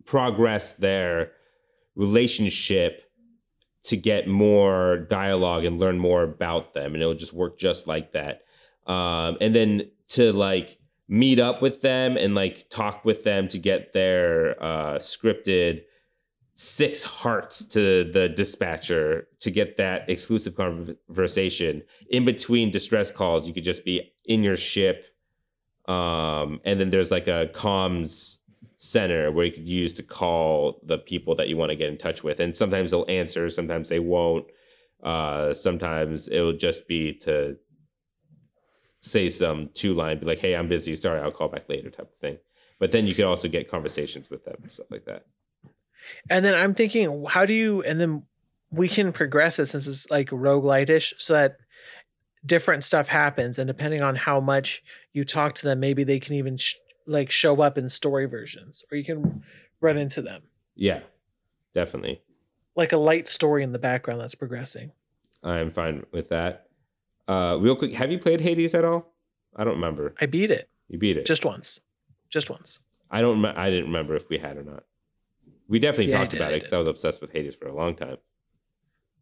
progress 0.06 0.74
their 0.74 1.32
relationship 1.96 3.02
to 3.84 3.98
get 3.98 4.28
more 4.28 4.98
dialogue 5.10 5.66
and 5.66 5.80
learn 5.80 5.98
more 5.98 6.24
about 6.24 6.74
them 6.74 6.94
and 6.94 7.02
it'll 7.02 7.14
just 7.16 7.34
work 7.34 7.58
just 7.58 7.88
like 7.88 8.12
that. 8.14 8.44
Um 8.86 9.38
and 9.42 9.56
then 9.56 9.90
to 10.10 10.32
like 10.34 10.78
meet 11.08 11.40
up 11.40 11.62
with 11.62 11.82
them 11.82 12.18
and 12.18 12.36
like 12.36 12.70
talk 12.70 13.06
with 13.06 13.24
them 13.24 13.48
to 13.48 13.58
get 13.58 13.94
their 13.94 14.62
uh 14.62 14.96
scripted 14.96 15.84
six 16.54 17.04
hearts 17.04 17.64
to 17.64 18.04
the 18.04 18.28
dispatcher 18.28 19.28
to 19.40 19.52
get 19.52 19.78
that 19.78 20.10
exclusive 20.10 20.56
conversation. 20.56 21.84
In 22.10 22.26
between 22.26 22.72
distress 22.72 23.12
calls 23.12 23.48
you 23.48 23.54
could 23.54 23.64
just 23.64 23.86
be 23.86 24.12
in 24.26 24.44
your 24.44 24.58
ship 24.58 25.06
um 25.88 26.60
and 26.66 26.80
then 26.80 26.90
there's 26.90 27.12
like 27.12 27.28
a 27.28 27.50
comms 27.54 28.40
center 28.76 29.32
where 29.32 29.46
you 29.46 29.52
could 29.52 29.70
use 29.70 29.94
to 29.94 30.04
call 30.04 30.80
the 30.84 30.98
people 30.98 31.36
that 31.36 31.48
you 31.48 31.58
want 31.58 31.72
to 31.72 31.76
get 31.76 31.90
in 31.90 31.98
touch 31.98 32.24
with. 32.24 32.40
And 32.40 32.56
sometimes 32.56 32.92
they'll 32.92 33.06
answer 33.08 33.50
sometimes 33.50 33.88
they 33.88 34.00
won't. 34.00 34.46
Uh 35.04 35.54
sometimes 35.54 36.28
it'll 36.28 36.54
just 36.54 36.88
be 36.88 37.14
to 37.20 37.58
say 39.00 39.30
some 39.30 39.70
two 39.74 39.94
line 39.94 40.18
be 40.20 40.26
like 40.26 40.40
hey 40.40 40.56
i'm 40.56 40.68
busy 40.68 40.96
sorry 40.96 41.20
i'll 41.22 41.32
call 41.32 41.48
back 41.48 41.68
later 41.70 41.90
type 41.90 42.10
of 42.10 42.16
thing 42.16 42.38
but 42.80 42.92
then 42.92 43.06
you 43.08 43.14
could 43.16 43.26
also 43.26 43.48
get 43.48 43.70
conversations 43.70 44.30
with 44.30 44.44
them 44.46 44.56
and 44.60 44.70
stuff 44.72 44.88
like 44.92 45.06
that 45.06 45.26
And 46.30 46.46
then 46.46 46.56
I'm 46.56 46.74
thinking, 46.74 47.26
how 47.28 47.46
do 47.46 47.54
you, 47.54 47.82
and 47.84 48.00
then 48.00 48.24
we 48.72 48.88
can 48.88 49.12
progress 49.12 49.60
it 49.60 49.66
since 49.66 49.88
it's 49.88 50.10
like 50.10 50.30
roguelite-ish 50.30 51.14
so 51.18 51.34
that 51.34 51.58
different 52.46 52.86
stuff 52.86 53.10
happens. 53.10 53.58
And 53.58 53.68
depending 53.68 54.02
on 54.02 54.16
how 54.16 54.40
much 54.40 54.84
you 55.12 55.26
talk 55.26 55.54
to 55.56 55.64
them, 55.66 55.82
maybe 55.82 56.06
they 56.06 56.20
can 56.20 56.36
even 56.36 56.56
sh- 56.56 56.76
like 57.06 57.30
show 57.30 57.62
up 57.62 57.78
in 57.78 57.90
story 57.90 58.26
versions 58.26 58.84
or 58.90 58.98
you 58.98 59.04
can 59.04 59.44
run 59.82 59.98
into 59.98 60.22
them. 60.22 60.44
yeah 60.76 61.02
definitely 61.74 62.22
Like 62.76 62.94
a 62.94 62.98
light 62.98 63.28
story 63.28 63.64
in 63.64 63.72
the 63.74 63.80
background 63.80 64.22
that's 64.22 64.36
progressing. 64.36 64.92
I'm 65.44 65.72
fine 65.72 66.06
with 66.14 66.30
that. 66.30 66.67
Uh, 67.28 67.58
real 67.60 67.76
quick, 67.76 67.94
have 67.94 68.12
you 68.12 68.18
played 68.20 68.42
Hades 68.42 68.74
at 68.74 68.86
all? 68.86 69.14
I 69.56 69.64
don't 69.64 69.76
remember. 69.76 70.14
I 70.22 70.26
beat 70.28 70.52
it 70.52 70.70
You 70.88 70.98
beat 70.98 71.18
it. 71.18 71.26
just 71.26 71.44
once. 71.46 71.80
Just 72.30 72.50
once. 72.50 72.80
I 73.10 73.22
don't. 73.22 73.42
rem- 73.42 73.56
I 73.58 73.70
didn't 73.70 73.86
remember 73.86 74.16
if 74.16 74.30
we 74.30 74.38
had 74.38 74.58
or 74.58 74.64
not. 74.64 74.84
We 75.68 75.80
definitely 75.80 76.12
Yeah, 76.12 76.20
talked 76.20 76.32
did, 76.32 76.42
about 76.42 76.52
I 76.52 76.56
it 76.56 76.60
because 76.60 76.74
I 76.74 76.78
was 76.78 76.88
obsessed 76.88 77.22
with 77.22 77.32
Hades 77.32 77.56
for 77.56 77.68
a 77.68 77.74
long 77.76 77.96
time. 77.96 78.18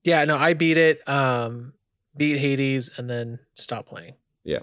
Yeah, 0.03 0.23
no, 0.25 0.37
I 0.37 0.53
beat 0.53 0.77
it. 0.77 1.07
Um, 1.09 1.73
beat 2.15 2.37
Hades 2.37 2.91
and 2.97 3.09
then 3.09 3.39
stopped 3.55 3.89
playing. 3.89 4.13
Yeah, 4.43 4.59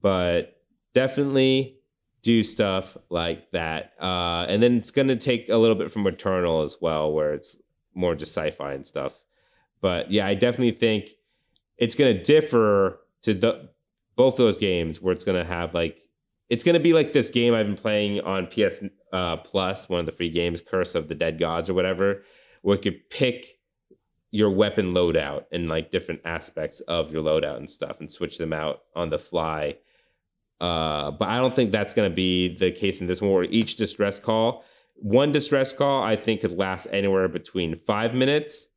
but 0.00 0.56
definitely 0.92 1.78
do 2.22 2.42
stuff 2.42 2.96
like 3.10 3.50
that. 3.52 3.92
Uh, 4.00 4.46
and 4.48 4.62
then 4.62 4.76
it's 4.78 4.90
going 4.90 5.08
to 5.08 5.16
take 5.16 5.48
a 5.48 5.56
little 5.56 5.76
bit 5.76 5.90
from 5.90 6.06
Eternal 6.06 6.62
as 6.62 6.78
well, 6.80 7.12
where 7.12 7.34
it's 7.34 7.56
more 7.94 8.14
just 8.14 8.32
sci-fi 8.36 8.72
and 8.72 8.86
stuff. 8.86 9.22
But 9.80 10.10
yeah, 10.10 10.26
I 10.26 10.34
definitely 10.34 10.72
think 10.72 11.10
it's 11.78 11.94
going 11.94 12.16
to 12.16 12.22
differ 12.22 13.00
to 13.22 13.34
the 13.34 13.70
both 14.16 14.36
those 14.36 14.58
games, 14.58 15.00
where 15.00 15.12
it's 15.12 15.24
going 15.24 15.42
to 15.42 15.48
have 15.48 15.74
like 15.74 16.00
it's 16.48 16.64
going 16.64 16.74
to 16.74 16.80
be 16.80 16.92
like 16.92 17.12
this 17.12 17.30
game 17.30 17.54
I've 17.54 17.66
been 17.66 17.76
playing 17.76 18.20
on 18.20 18.46
PS 18.46 18.82
uh, 19.12 19.38
Plus, 19.38 19.88
one 19.88 20.00
of 20.00 20.06
the 20.06 20.12
free 20.12 20.30
games, 20.30 20.60
Curse 20.60 20.94
of 20.94 21.08
the 21.08 21.14
Dead 21.14 21.38
Gods 21.38 21.70
or 21.70 21.74
whatever, 21.74 22.22
where 22.62 22.76
you 22.76 22.82
could 22.82 23.10
pick 23.10 23.58
your 24.30 24.50
weapon 24.50 24.92
loadout 24.92 25.44
and 25.52 25.68
like 25.68 25.90
different 25.90 26.20
aspects 26.24 26.80
of 26.80 27.12
your 27.12 27.22
loadout 27.22 27.56
and 27.56 27.70
stuff 27.70 28.00
and 28.00 28.10
switch 28.10 28.36
them 28.36 28.52
out 28.52 28.80
on 28.96 29.10
the 29.10 29.18
fly. 29.18 29.76
Uh, 30.60 31.12
but 31.12 31.28
I 31.28 31.38
don't 31.38 31.54
think 31.54 31.70
that's 31.70 31.94
going 31.94 32.10
to 32.10 32.14
be 32.14 32.56
the 32.56 32.72
case 32.72 33.00
in 33.00 33.06
this 33.06 33.22
one. 33.22 33.30
Where 33.30 33.44
each 33.44 33.76
distress 33.76 34.18
call, 34.18 34.64
one 34.96 35.30
distress 35.30 35.72
call, 35.72 36.02
I 36.02 36.16
think 36.16 36.40
could 36.40 36.58
last 36.58 36.86
anywhere 36.90 37.28
between 37.28 37.76
five 37.76 38.14
minutes 38.14 38.68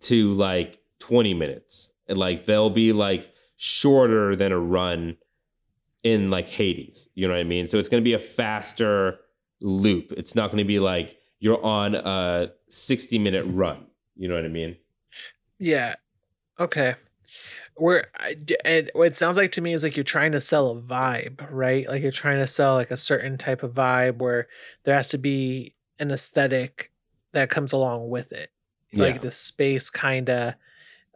to 0.00 0.32
like 0.34 0.81
twenty 1.02 1.34
minutes, 1.34 1.90
and 2.06 2.16
like 2.16 2.46
they'll 2.46 2.70
be 2.70 2.92
like 2.92 3.32
shorter 3.56 4.36
than 4.36 4.52
a 4.52 4.58
run 4.58 5.16
in 6.04 6.30
like 6.30 6.48
Hades. 6.48 7.08
You 7.14 7.26
know 7.28 7.34
what 7.34 7.40
I 7.40 7.44
mean? 7.44 7.66
So 7.66 7.78
it's 7.78 7.88
going 7.88 8.02
to 8.02 8.04
be 8.04 8.14
a 8.14 8.18
faster 8.18 9.18
loop. 9.60 10.12
It's 10.16 10.34
not 10.34 10.50
going 10.50 10.58
to 10.58 10.64
be 10.64 10.78
like 10.78 11.16
you're 11.40 11.62
on 11.64 11.94
a 11.94 12.52
sixty 12.68 13.18
minute 13.18 13.44
run. 13.48 13.86
You 14.16 14.28
know 14.28 14.34
what 14.34 14.44
I 14.44 14.48
mean? 14.48 14.76
Yeah. 15.58 15.96
Okay. 16.60 16.94
Where 17.76 18.06
and 18.64 18.90
what 18.94 19.06
it 19.08 19.16
sounds 19.16 19.36
like 19.36 19.52
to 19.52 19.60
me 19.62 19.72
is 19.72 19.82
like 19.82 19.96
you're 19.96 20.04
trying 20.04 20.32
to 20.32 20.40
sell 20.40 20.70
a 20.70 20.80
vibe, 20.80 21.46
right? 21.50 21.88
Like 21.88 22.02
you're 22.02 22.12
trying 22.12 22.38
to 22.38 22.46
sell 22.46 22.74
like 22.74 22.90
a 22.90 22.96
certain 22.96 23.38
type 23.38 23.62
of 23.62 23.72
vibe 23.72 24.18
where 24.18 24.48
there 24.84 24.94
has 24.94 25.08
to 25.08 25.18
be 25.18 25.74
an 25.98 26.10
aesthetic 26.10 26.92
that 27.32 27.48
comes 27.48 27.72
along 27.72 28.10
with 28.10 28.32
it. 28.32 28.50
Like 28.94 29.14
Yeah. 29.14 29.20
the 29.22 29.30
space 29.30 29.88
kind 29.88 30.28
of 30.28 30.54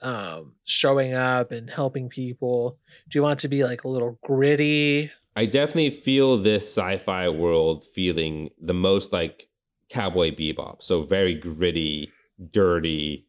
um 0.02 0.54
showing 0.64 1.14
up 1.14 1.52
and 1.52 1.70
helping 1.70 2.08
people. 2.08 2.78
Do 3.08 3.18
you 3.18 3.22
want 3.22 3.40
to 3.40 3.48
be 3.48 3.64
like 3.64 3.84
a 3.84 3.88
little 3.88 4.18
gritty? 4.22 5.10
I 5.34 5.46
definitely 5.46 5.90
feel 5.90 6.38
this 6.38 6.64
sci-fi 6.66 7.28
world 7.28 7.84
feeling 7.84 8.50
the 8.60 8.74
most 8.74 9.12
like 9.12 9.48
Cowboy 9.90 10.30
Bebop. 10.30 10.82
So 10.82 11.02
very 11.02 11.34
gritty, 11.34 12.10
dirty. 12.50 13.26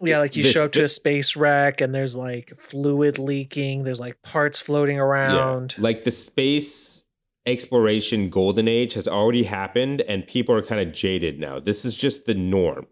Yeah, 0.00 0.18
like 0.18 0.36
you 0.36 0.42
This 0.42 0.52
show 0.52 0.64
up 0.64 0.72
to 0.72 0.84
a 0.84 0.88
space 0.88 1.36
wreck 1.36 1.80
and 1.80 1.94
there's 1.94 2.14
like 2.14 2.52
fluid 2.56 3.18
leaking, 3.18 3.84
there's 3.84 4.00
like 4.00 4.20
parts 4.22 4.60
floating 4.60 4.98
around. 4.98 5.74
Like 5.78 6.04
the 6.04 6.10
space 6.10 7.04
exploration 7.46 8.28
golden 8.28 8.68
age 8.68 8.94
has 8.94 9.08
already 9.08 9.44
happened 9.44 10.02
and 10.02 10.26
people 10.26 10.54
are 10.54 10.62
kind 10.62 10.86
of 10.86 10.92
jaded 10.92 11.38
now. 11.38 11.60
This 11.60 11.84
is 11.84 11.96
just 11.96 12.26
the 12.26 12.34
norm. 12.34 12.86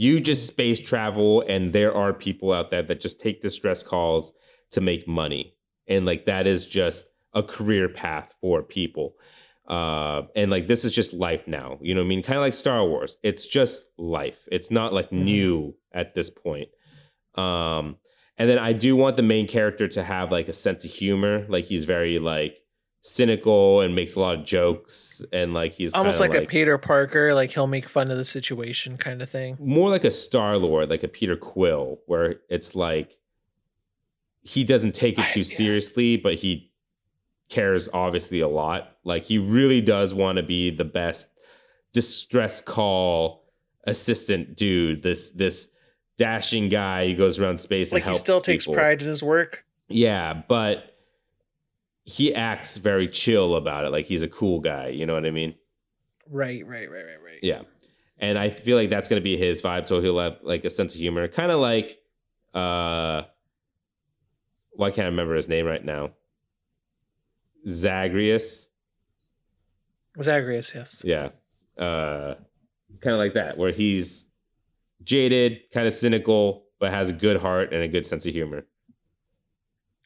You 0.00 0.20
just 0.20 0.46
space 0.46 0.78
travel 0.78 1.42
and 1.48 1.72
there 1.72 1.92
are 1.92 2.12
people 2.12 2.52
out 2.52 2.70
there 2.70 2.82
that 2.84 3.00
just 3.00 3.18
take 3.18 3.40
distress 3.40 3.82
calls 3.82 4.30
to 4.70 4.80
make 4.80 5.08
money. 5.08 5.56
And 5.88 6.06
like 6.06 6.24
that 6.26 6.46
is 6.46 6.68
just 6.68 7.04
a 7.34 7.42
career 7.42 7.88
path 7.88 8.36
for 8.40 8.62
people. 8.62 9.14
Uh, 9.66 10.22
and 10.36 10.52
like 10.52 10.68
this 10.68 10.84
is 10.84 10.92
just 10.94 11.12
life 11.12 11.48
now. 11.48 11.78
You 11.82 11.94
know 11.94 12.00
what 12.02 12.06
I 12.06 12.08
mean? 12.10 12.22
Kind 12.22 12.36
of 12.36 12.42
like 12.42 12.52
Star 12.52 12.86
Wars. 12.86 13.16
It's 13.24 13.46
just 13.48 13.84
life. 13.98 14.46
It's 14.52 14.70
not 14.70 14.92
like 14.92 15.10
Mhm. 15.10 15.24
new 15.24 15.74
at 15.92 16.14
this 16.14 16.30
point. 16.30 16.68
Um, 17.34 17.96
and 18.38 18.48
then 18.48 18.58
I 18.60 18.72
do 18.74 18.94
want 18.94 19.16
the 19.16 19.22
main 19.24 19.48
character 19.48 19.88
to 19.88 20.04
have 20.04 20.30
like 20.30 20.48
a 20.48 20.52
sense 20.52 20.84
of 20.84 20.92
humor. 20.92 21.44
Like 21.48 21.64
he's 21.64 21.86
very 21.86 22.20
like 22.20 22.56
cynical 23.08 23.80
and 23.80 23.94
makes 23.94 24.14
a 24.16 24.20
lot 24.20 24.34
of 24.34 24.44
jokes 24.44 25.24
and 25.32 25.54
like 25.54 25.72
he's 25.72 25.94
Almost 25.94 26.20
kinda 26.20 26.38
like, 26.38 26.46
a 26.46 26.50
Peter 26.50 26.76
Parker, 26.78 27.32
like 27.34 27.52
he'll 27.52 27.66
make 27.66 27.88
fun 27.88 28.10
of 28.10 28.18
the 28.18 28.24
situation 28.24 28.96
kind 28.98 29.22
of 29.22 29.30
thing. 29.30 29.56
more 29.60 29.88
like 29.88 30.04
a 30.04 30.10
Star 30.10 30.58
Lord, 30.58 30.90
like 30.90 31.02
a 31.02 31.08
Peter 31.08 31.36
Quill, 31.36 32.00
where 32.06 32.36
it's 32.48 32.74
like 32.74 33.16
he 34.42 34.62
doesn't 34.64 34.94
take 34.94 35.18
it 35.18 35.24
I- 35.26 35.30
too 35.30 35.40
yeah. 35.40 35.44
seriously, 35.56 36.16
but 36.16 36.34
he 36.34 36.70
cares 37.48 37.88
obviously 37.94 38.40
a 38.40 38.48
lot. 38.48 38.96
Like 39.04 39.24
he 39.24 39.38
really 39.38 39.80
does 39.80 40.12
want 40.12 40.36
to 40.36 40.42
be 40.42 40.70
the 40.70 40.84
best 40.84 41.28
distress 41.94 42.60
call 42.60 43.44
assistant 43.84 44.54
dude. 44.56 45.02
This 45.02 45.30
this 45.30 45.68
dashing 46.18 46.68
guy 46.68 47.08
who 47.08 47.14
goes 47.16 47.38
around 47.38 47.58
space 47.58 47.92
Like 47.92 48.00
and 48.00 48.04
he 48.04 48.08
helps 48.08 48.20
still 48.20 48.40
takes 48.40 48.64
people. 48.64 48.74
pride 48.74 49.00
in 49.00 49.08
his 49.08 49.22
work. 49.22 49.64
Yeah, 49.88 50.42
but 50.48 50.97
he 52.08 52.34
acts 52.34 52.78
very 52.78 53.06
chill 53.06 53.54
about 53.54 53.84
it. 53.84 53.90
Like 53.90 54.06
he's 54.06 54.22
a 54.22 54.28
cool 54.28 54.60
guy. 54.60 54.88
You 54.88 55.04
know 55.04 55.12
what 55.12 55.26
I 55.26 55.30
mean? 55.30 55.54
Right, 56.30 56.66
right, 56.66 56.90
right, 56.90 57.04
right, 57.04 57.22
right. 57.22 57.38
Yeah. 57.42 57.60
And 58.16 58.38
I 58.38 58.48
feel 58.48 58.78
like 58.78 58.88
that's 58.88 59.08
gonna 59.08 59.20
be 59.20 59.36
his 59.36 59.60
vibe. 59.60 59.86
So 59.86 60.00
he'll 60.00 60.18
have 60.18 60.38
like 60.42 60.64
a 60.64 60.70
sense 60.70 60.94
of 60.94 61.00
humor. 61.00 61.28
Kind 61.28 61.52
of 61.52 61.60
like 61.60 61.98
uh 62.54 63.22
why 64.70 64.90
can't 64.90 65.04
I 65.04 65.10
remember 65.10 65.34
his 65.34 65.50
name 65.50 65.66
right 65.66 65.84
now? 65.84 66.12
Zagreus. 67.68 68.70
Zagreus, 70.22 70.74
yes. 70.74 71.02
Yeah. 71.04 71.28
Uh 71.76 72.36
kind 73.02 73.12
of 73.12 73.18
like 73.18 73.34
that, 73.34 73.58
where 73.58 73.70
he's 73.70 74.24
jaded, 75.02 75.60
kind 75.74 75.86
of 75.86 75.92
cynical, 75.92 76.64
but 76.78 76.90
has 76.90 77.10
a 77.10 77.12
good 77.12 77.36
heart 77.36 77.74
and 77.74 77.82
a 77.82 77.88
good 77.88 78.06
sense 78.06 78.24
of 78.24 78.32
humor. 78.32 78.64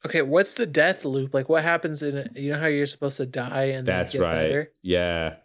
Okay, 0.04 0.22
what's 0.22 0.54
the 0.54 0.66
death 0.66 1.04
loop? 1.04 1.32
Like 1.32 1.48
what 1.48 1.62
happens 1.62 2.02
in 2.02 2.16
it? 2.16 2.36
You 2.36 2.52
know 2.52 2.58
how 2.58 2.66
you're 2.66 2.86
supposed 2.86 3.18
to 3.18 3.26
die 3.26 3.66
and 3.66 3.86
then 3.86 3.96
That's 3.96 4.16
right. 4.16 4.34
better? 4.42 4.72
Yeah. 4.82 5.36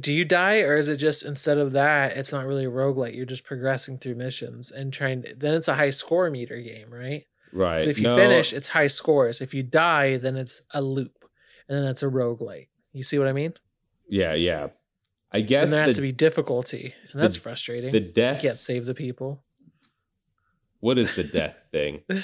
Do 0.00 0.12
you 0.12 0.24
die 0.24 0.60
or 0.60 0.76
is 0.76 0.88
it 0.88 0.96
just 0.96 1.24
instead 1.24 1.58
of 1.58 1.72
that, 1.72 2.16
it's 2.16 2.32
not 2.32 2.44
really 2.46 2.64
a 2.66 2.70
roguelite, 2.70 3.14
you're 3.16 3.24
just 3.26 3.44
progressing 3.44 3.98
through 3.98 4.16
missions 4.16 4.70
and 4.70 4.92
trying 4.92 5.22
to, 5.22 5.34
then 5.34 5.54
it's 5.54 5.68
a 5.68 5.74
high 5.74 5.90
score 5.90 6.28
meter 6.30 6.60
game, 6.60 6.90
right? 6.92 7.24
Right. 7.52 7.82
So 7.82 7.88
if 7.88 7.98
you 7.98 8.04
No, 8.04 8.16
finish, 8.16 8.52
it's 8.52 8.68
high 8.68 8.86
scores. 8.88 9.40
If 9.40 9.54
you 9.54 9.62
die, 9.62 10.16
then 10.18 10.36
it's 10.36 10.62
a 10.74 10.82
loop. 10.82 11.24
And 11.68 11.78
then 11.78 11.84
that's 11.84 12.02
a 12.02 12.06
roguelite. 12.08 12.68
You 12.92 13.02
see 13.02 13.18
what 13.18 13.28
I 13.28 13.32
mean? 13.32 13.54
Yeah, 14.08 14.34
yeah. 14.34 14.68
I 15.32 15.40
guess 15.40 15.64
And 15.64 15.72
there 15.72 15.82
has 15.82 15.94
to 15.96 16.00
be 16.02 16.12
difficulty. 16.12 16.94
And 17.12 17.12
the- 17.14 17.18
that's 17.22 17.36
frustrating. 17.36 17.90
the 17.92 18.00
you 18.00 18.12
death 18.12 18.42
can't 18.42 18.58
save 18.58 18.86
the 18.86 18.94
people. 18.94 19.42
what 20.80 20.98
is 20.98 21.14
the 21.14 21.24
death 21.24 21.56
thing? 21.72 22.02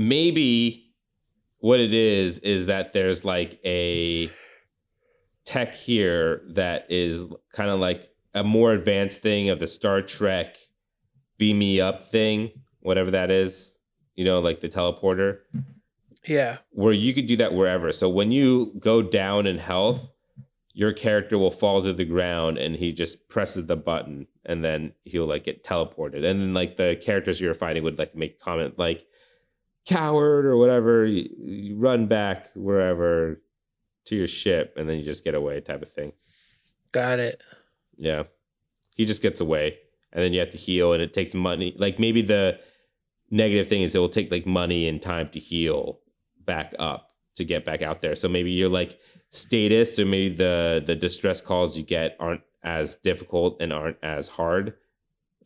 maybe 0.00 0.90
what 1.58 1.78
it 1.78 1.92
is 1.92 2.38
is 2.38 2.66
that 2.66 2.94
there's 2.94 3.22
like 3.22 3.60
a 3.66 4.30
tech 5.44 5.74
here 5.74 6.40
that 6.54 6.86
is 6.88 7.26
kind 7.52 7.68
of 7.68 7.78
like 7.80 8.08
a 8.32 8.42
more 8.42 8.72
advanced 8.72 9.20
thing 9.20 9.50
of 9.50 9.58
the 9.58 9.66
Star 9.66 10.00
Trek 10.00 10.56
beam 11.36 11.58
me 11.58 11.82
up 11.82 12.02
thing, 12.02 12.50
whatever 12.80 13.10
that 13.10 13.30
is, 13.30 13.78
you 14.14 14.24
know, 14.24 14.40
like 14.40 14.60
the 14.60 14.70
teleporter, 14.70 15.40
Yeah. 16.26 16.58
where 16.70 16.94
you 16.94 17.12
could 17.12 17.26
do 17.26 17.36
that 17.36 17.52
wherever. 17.52 17.92
So 17.92 18.08
when 18.08 18.32
you 18.32 18.72
go 18.78 19.02
down 19.02 19.46
in 19.46 19.58
health, 19.58 20.10
your 20.72 20.94
character 20.94 21.36
will 21.36 21.50
fall 21.50 21.82
to 21.82 21.92
the 21.92 22.04
ground 22.06 22.56
and 22.56 22.74
he 22.74 22.90
just 22.92 23.28
presses 23.28 23.66
the 23.66 23.76
button 23.76 24.28
and 24.46 24.64
then 24.64 24.94
he'll 25.04 25.26
like 25.26 25.44
get 25.44 25.62
teleported. 25.62 26.24
And 26.24 26.40
then 26.40 26.54
like 26.54 26.76
the 26.76 26.98
characters 27.04 27.38
you're 27.38 27.52
fighting 27.52 27.82
would 27.82 27.98
like 27.98 28.14
make 28.14 28.40
comment 28.40 28.78
like 28.78 29.04
coward 29.90 30.46
or 30.46 30.56
whatever, 30.56 31.04
you, 31.04 31.28
you 31.38 31.76
run 31.76 32.06
back 32.06 32.48
wherever 32.54 33.42
to 34.06 34.16
your 34.16 34.26
ship 34.26 34.74
and 34.76 34.88
then 34.88 34.98
you 34.98 35.02
just 35.02 35.24
get 35.24 35.34
away 35.34 35.60
type 35.60 35.82
of 35.82 35.90
thing. 35.90 36.12
Got 36.92 37.18
it. 37.18 37.42
Yeah. 37.96 38.24
He 38.96 39.04
just 39.04 39.22
gets 39.22 39.40
away 39.40 39.78
and 40.12 40.22
then 40.22 40.32
you 40.32 40.40
have 40.40 40.50
to 40.50 40.58
heal 40.58 40.92
and 40.92 41.02
it 41.02 41.12
takes 41.12 41.34
money. 41.34 41.74
Like 41.76 41.98
maybe 41.98 42.22
the 42.22 42.60
negative 43.30 43.68
thing 43.68 43.82
is 43.82 43.94
it 43.94 43.98
will 43.98 44.08
take 44.08 44.30
like 44.30 44.46
money 44.46 44.88
and 44.88 45.02
time 45.02 45.28
to 45.28 45.38
heal 45.38 46.00
back 46.44 46.72
up 46.78 47.10
to 47.34 47.44
get 47.44 47.64
back 47.64 47.82
out 47.82 48.00
there. 48.00 48.14
So 48.14 48.28
maybe 48.28 48.50
you're 48.50 48.68
like 48.68 48.98
status 49.30 49.98
or 49.98 50.06
maybe 50.06 50.34
the 50.34 50.82
the 50.84 50.96
distress 50.96 51.40
calls 51.40 51.76
you 51.76 51.84
get 51.84 52.16
aren't 52.18 52.42
as 52.62 52.96
difficult 52.96 53.56
and 53.60 53.72
aren't 53.72 53.96
as 54.02 54.28
hard 54.28 54.74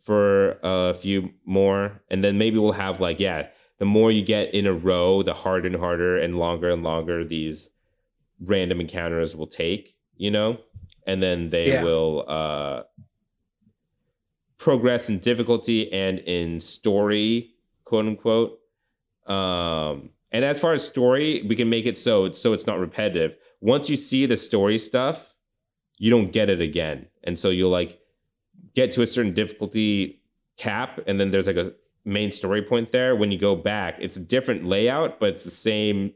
for 0.03 0.59
a 0.63 0.95
few 0.95 1.33
more 1.45 2.03
and 2.11 2.23
then 2.25 2.37
maybe 2.37 2.59
we'll 2.59 2.73
have 2.73 3.01
like 3.01 3.21
yeah 3.21 3.47
the 3.79 3.85
more 3.85 4.11
you 4.11 4.23
get 4.23 4.55
in 4.55 4.67
a 4.67 4.73
row 4.73 5.23
the 5.23 5.35
harder 5.35 5.67
and 5.67 5.77
harder 5.77 6.17
and 6.19 6.39
longer 6.39 6.71
and 6.71 6.83
longer 6.83 7.25
these 7.25 7.71
random 8.41 8.81
encounters 8.81 9.35
will 9.37 9.47
take 9.47 9.97
you 10.17 10.31
know 10.31 10.59
and 11.07 11.23
then 11.23 11.51
they 11.51 11.69
Yeah. 11.73 11.83
will 11.85 12.25
uh 12.29 12.83
progress 14.59 15.09
in 15.09 15.19
difficulty 15.19 15.93
and 15.93 16.19
in 16.21 16.61
story 16.61 17.51
quote 17.85 18.07
unquote 18.07 18.59
um 19.27 20.11
And 20.33 20.45
as 20.45 20.61
far 20.61 20.73
as 20.73 20.85
story, 20.85 21.43
we 21.49 21.55
can 21.55 21.69
make 21.71 21.87
it 21.87 21.97
so 21.97 22.25
it's 22.25 22.39
so 22.41 22.53
it's 22.53 22.67
not 22.67 22.79
repetitive. 22.81 23.37
Once 23.61 23.89
you 23.89 23.97
see 23.97 24.27
the 24.27 24.37
story 24.37 24.79
stuff, 24.79 25.37
you 25.99 26.11
don't 26.11 26.33
get 26.33 26.51
it 26.51 26.61
again. 26.61 27.07
And 27.23 27.39
so 27.39 27.51
you'll 27.51 27.71
like 27.71 28.01
get 28.75 28.91
to 28.93 29.03
a 29.03 29.07
certain 29.07 29.33
difficulty 29.33 30.23
cap 30.57 31.01
and 31.07 31.19
then 31.21 31.31
there's 31.31 31.47
like 31.47 31.57
a 31.57 31.73
main 32.05 32.31
story 32.31 32.63
point 32.63 32.93
there. 32.93 33.17
When 33.17 33.31
you 33.33 33.39
go 33.39 33.57
back, 33.57 33.97
it's 33.99 34.17
a 34.17 34.21
different 34.21 34.65
layout, 34.65 35.19
but 35.21 35.31
it's 35.31 35.45
the 35.45 35.51
same 35.51 36.13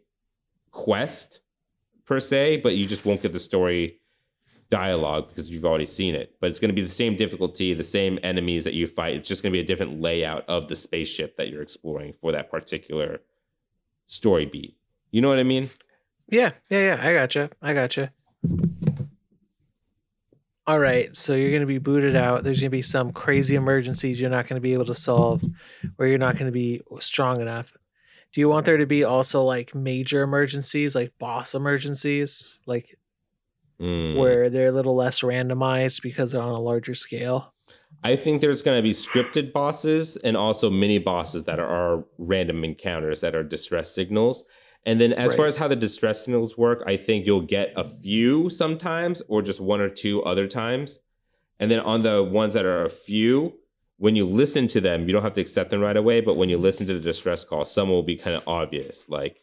quest 0.71 1.41
per 2.05 2.21
se, 2.21 2.59
but 2.59 2.75
you 2.75 2.87
just 2.87 3.05
won't 3.05 3.23
get 3.23 3.33
the 3.33 3.39
story 3.39 4.01
dialogue 4.71 5.29
because 5.29 5.51
you've 5.51 5.65
already 5.65 5.85
seen 5.85 6.15
it. 6.15 6.35
But 6.41 6.51
it's 6.51 6.59
going 6.59 6.71
to 6.71 6.75
be 6.75 6.83
the 6.83 6.89
same 6.89 7.17
difficulty, 7.17 7.75
the 7.75 7.83
same 7.83 8.19
enemies 8.23 8.65
that 8.65 8.75
you 8.75 8.87
fight. 8.87 9.17
It's 9.17 9.29
just 9.29 9.43
going 9.43 9.53
to 9.53 9.57
be 9.57 9.61
a 9.61 9.67
different 9.67 10.01
layout 10.01 10.45
of 10.49 10.69
the 10.69 10.77
spaceship 10.77 11.37
that 11.37 11.49
you're 11.49 11.63
exploring 11.63 12.13
for 12.13 12.33
that 12.33 12.51
particular 12.51 13.21
story 14.05 14.47
beat. 14.47 14.77
You 15.11 15.23
know 15.23 15.29
what 15.29 15.39
I 15.39 15.45
mean? 15.45 15.71
Yeah, 16.29 16.53
yeah, 16.69 16.79
yeah. 16.79 17.01
I 17.01 17.13
gotcha. 17.15 17.51
I 17.63 17.73
gotcha. 17.73 18.13
All 20.69 20.79
right, 20.79 21.17
so 21.17 21.35
you're 21.35 21.49
going 21.49 21.63
to 21.63 21.67
be 21.67 21.79
booted 21.79 22.15
out. 22.15 22.45
There's 22.45 22.61
going 22.61 22.71
to 22.71 22.77
be 22.77 22.83
some 22.83 23.11
crazy 23.11 23.55
emergencies 23.55 24.21
you're 24.21 24.29
not 24.29 24.47
going 24.47 24.59
to 24.59 24.61
be 24.61 24.75
able 24.75 24.85
to 24.85 24.95
solve, 24.95 25.43
or 25.97 26.07
you're 26.07 26.19
not 26.19 26.35
going 26.35 26.45
to 26.45 26.53
be 26.53 26.83
strong 27.01 27.41
enough. 27.41 27.75
Do 28.35 28.43
you 28.43 28.51
want 28.51 28.67
there 28.67 28.77
to 28.77 28.85
be 28.85 29.03
also 29.03 29.43
like 29.43 29.75
major 29.75 30.23
emergencies, 30.23 30.95
like 30.95 31.15
boss 31.19 31.55
emergencies, 31.55 32.61
like 32.67 32.99
Mm. 33.81 34.17
where 34.17 34.51
they're 34.51 34.71
a 34.71 34.73
little 34.73 34.97
less 34.97 35.21
randomized 35.21 36.03
because 36.03 36.33
they're 36.33 36.43
on 36.43 36.49
a 36.53 36.61
larger 36.61 36.95
scale? 36.95 37.55
I 38.03 38.17
think 38.17 38.41
there's 38.41 38.61
going 38.61 38.77
to 38.77 38.83
be 38.83 38.91
scripted 38.91 39.53
bosses 39.53 40.17
and 40.17 40.37
also 40.37 40.69
mini 40.69 40.99
bosses 40.99 41.45
that 41.45 41.61
are, 41.61 42.05
random 42.19 42.65
encounters 42.65 43.21
that 43.21 43.37
are 43.37 43.45
distress 43.45 43.95
signals. 43.95 44.45
And 44.87 45.01
then, 45.01 45.13
as 45.13 45.37
far 45.37 45.47
as 45.47 45.57
how 45.57 45.69
the 45.69 45.77
distress 45.77 46.25
signals 46.25 46.57
work, 46.57 46.83
I 46.87 46.97
think 46.97 47.27
you'll 47.27 47.43
get 47.43 47.73
a 47.77 47.85
few 47.85 48.49
sometimes 48.49 49.21
or 49.29 49.43
just 49.43 49.61
one 49.61 49.81
or 49.81 49.91
two 49.91 50.23
other 50.23 50.47
times. 50.47 51.01
And 51.59 51.71
then, 51.71 51.81
on 51.81 52.03
the 52.03 52.23
ones 52.23 52.55
that 52.55 52.65
are 52.65 52.85
a 52.85 52.89
few, 52.89 53.59
when 53.99 54.17
you 54.17 54.25
listen 54.25 54.67
to 54.69 54.81
them, 54.81 55.07
you 55.07 55.13
don't 55.13 55.23
have 55.23 55.35
to 55.35 55.41
accept 55.41 55.71
them 55.71 55.81
right 55.81 55.97
away. 55.97 56.21
But 56.21 56.37
when 56.37 56.49
you 56.49 56.57
listen 56.57 56.87
to 56.87 56.95
the 56.95 57.01
distress 57.01 57.45
call, 57.45 57.65
some 57.65 57.91
will 57.91 58.03
be 58.03 58.17
kind 58.17 58.37
of 58.37 58.47
obvious. 58.47 59.09
Like, 59.09 59.43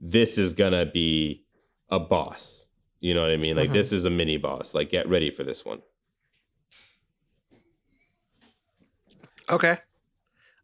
this 0.00 0.38
is 0.38 0.52
going 0.54 0.72
to 0.72 0.86
be 0.86 1.44
a 1.90 2.00
boss. 2.00 2.66
You 3.00 3.14
know 3.14 3.20
what 3.20 3.30
I 3.30 3.36
mean? 3.36 3.56
Like, 3.56 3.70
Mhm. 3.70 3.74
this 3.74 3.92
is 3.92 4.04
a 4.04 4.10
mini 4.10 4.38
boss. 4.38 4.74
Like, 4.74 4.88
get 4.90 5.08
ready 5.08 5.30
for 5.30 5.44
this 5.44 5.64
one. 5.64 5.82
Okay. 9.50 9.78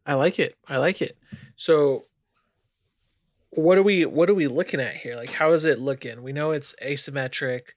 I 0.05 0.15
like 0.15 0.39
it. 0.39 0.55
I 0.67 0.77
like 0.77 1.01
it. 1.01 1.17
So 1.55 2.05
what 3.51 3.77
are 3.77 3.83
we 3.83 4.05
what 4.05 4.29
are 4.29 4.35
we 4.35 4.47
looking 4.47 4.79
at 4.79 4.95
here? 4.95 5.15
Like 5.15 5.33
how 5.33 5.53
is 5.53 5.65
it 5.65 5.79
looking? 5.79 6.21
We 6.21 6.33
know 6.33 6.51
it's 6.51 6.75
asymmetric. 6.83 7.69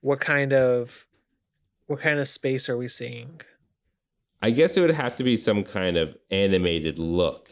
What 0.00 0.20
kind 0.20 0.52
of 0.52 1.06
what 1.86 2.00
kind 2.00 2.20
of 2.20 2.28
space 2.28 2.68
are 2.68 2.76
we 2.76 2.88
seeing? 2.88 3.40
I 4.40 4.50
guess 4.50 4.76
it 4.76 4.80
would 4.82 4.90
have 4.90 5.16
to 5.16 5.24
be 5.24 5.36
some 5.36 5.64
kind 5.64 5.96
of 5.96 6.16
animated 6.30 6.98
look, 6.98 7.50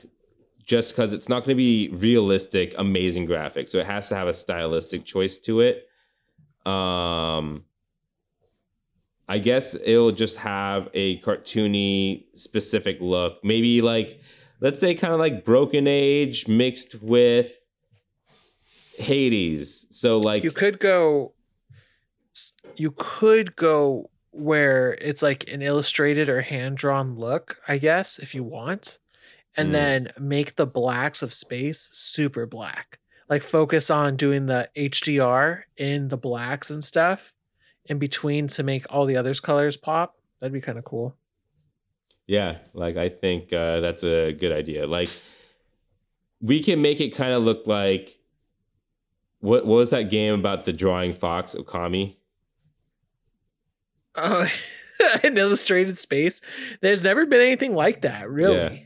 just 0.64 0.94
because 0.94 1.12
it's 1.12 1.28
not 1.28 1.40
going 1.40 1.50
to 1.50 1.54
be 1.56 1.88
realistic, 1.92 2.74
amazing 2.78 3.26
graphics. 3.26 3.70
So 3.70 3.78
it 3.78 3.86
has 3.86 4.08
to 4.10 4.14
have 4.14 4.28
a 4.28 4.34
stylistic 4.34 5.04
choice 5.04 5.36
to 5.38 5.60
it. 5.60 5.88
Um, 6.64 7.64
I 9.28 9.38
guess 9.38 9.74
it'll 9.74 10.12
just 10.12 10.36
have 10.38 10.88
a 10.94 11.18
cartoony, 11.20 12.26
specific 12.34 13.00
look. 13.00 13.42
Maybe 13.42 13.82
like, 13.82 14.20
let's 14.60 14.78
say, 14.80 14.94
kind 14.94 15.12
of 15.12 15.18
like 15.20 15.44
Broken 15.44 15.86
Age 15.86 16.48
mixed 16.48 17.02
with 17.02 17.66
Hades. 18.98 19.86
So 19.90 20.18
like, 20.18 20.44
You 20.44 20.50
could 20.50 20.78
go 20.78 21.32
you 22.78 22.90
could 22.90 23.56
go 23.56 24.10
where 24.30 24.92
it's 25.00 25.22
like 25.22 25.50
an 25.50 25.62
illustrated 25.62 26.28
or 26.28 26.42
hand 26.42 26.76
drawn 26.76 27.14
look, 27.16 27.56
I 27.66 27.78
guess, 27.78 28.18
if 28.18 28.34
you 28.34 28.44
want. 28.44 28.98
And 29.56 29.70
Mm. 29.70 29.72
then 29.72 30.12
make 30.18 30.56
the 30.56 30.66
blacks 30.66 31.22
of 31.22 31.32
space 31.32 31.88
super 31.92 32.44
black. 32.44 32.98
Like 33.30 33.42
focus 33.42 33.88
on 33.88 34.16
doing 34.16 34.44
the 34.44 34.68
HDR 34.76 35.62
in 35.78 36.08
the 36.08 36.18
blacks 36.18 36.70
and 36.70 36.84
stuff 36.84 37.32
in 37.86 37.98
between 37.98 38.46
to 38.48 38.62
make 38.62 38.84
all 38.90 39.06
the 39.06 39.16
others 39.16 39.40
colors 39.40 39.78
pop. 39.78 40.16
That'd 40.38 40.52
be 40.52 40.60
kind 40.60 40.76
of 40.78 40.84
cool. 40.84 41.16
Yeah, 42.26 42.58
like 42.74 42.96
I 42.96 43.08
think 43.08 43.52
uh, 43.52 43.80
that's 43.80 44.02
a 44.02 44.32
good 44.32 44.52
idea. 44.52 44.86
Like 44.86 45.10
we 46.40 46.60
can 46.60 46.82
make 46.82 47.00
it 47.00 47.10
kind 47.10 47.32
of 47.32 47.42
look 47.42 47.66
like 47.66 48.18
what, 49.40 49.66
what 49.66 49.76
was 49.76 49.90
that 49.90 50.10
game 50.10 50.34
about 50.34 50.64
the 50.64 50.72
drawing 50.72 51.12
fox 51.12 51.54
Okami? 51.54 52.16
Oh, 54.14 54.48
an 55.22 55.36
illustrated 55.36 55.98
space. 55.98 56.42
There's 56.80 57.04
never 57.04 57.26
been 57.26 57.40
anything 57.40 57.74
like 57.74 58.02
that, 58.02 58.28
really. 58.28 58.56
Yeah. 58.56 58.78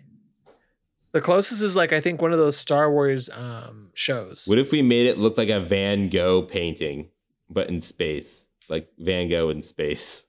The 1.13 1.21
closest 1.21 1.63
is 1.63 1.77
like 1.77 1.93
I 1.93 2.01
think 2.01 2.23
one 2.23 2.33
of 2.33 2.39
those 2.39 2.57
Star 2.57 2.91
Wars 2.91 3.31
um 3.31 3.91
shows. 3.95 4.45
What 4.47 4.59
if 4.59 4.71
we 4.71 4.83
made 4.83 5.07
it 5.07 5.19
look 5.19 5.37
like 5.37 5.49
a 5.49 5.61
Van 5.61 6.09
Gogh 6.09 6.43
painting, 6.43 7.09
but 7.49 7.69
in 7.69 7.81
space, 7.81 8.47
like 8.69 8.89
Van 8.99 9.29
Gogh 9.29 9.51
in 9.51 9.63
space? 9.63 10.27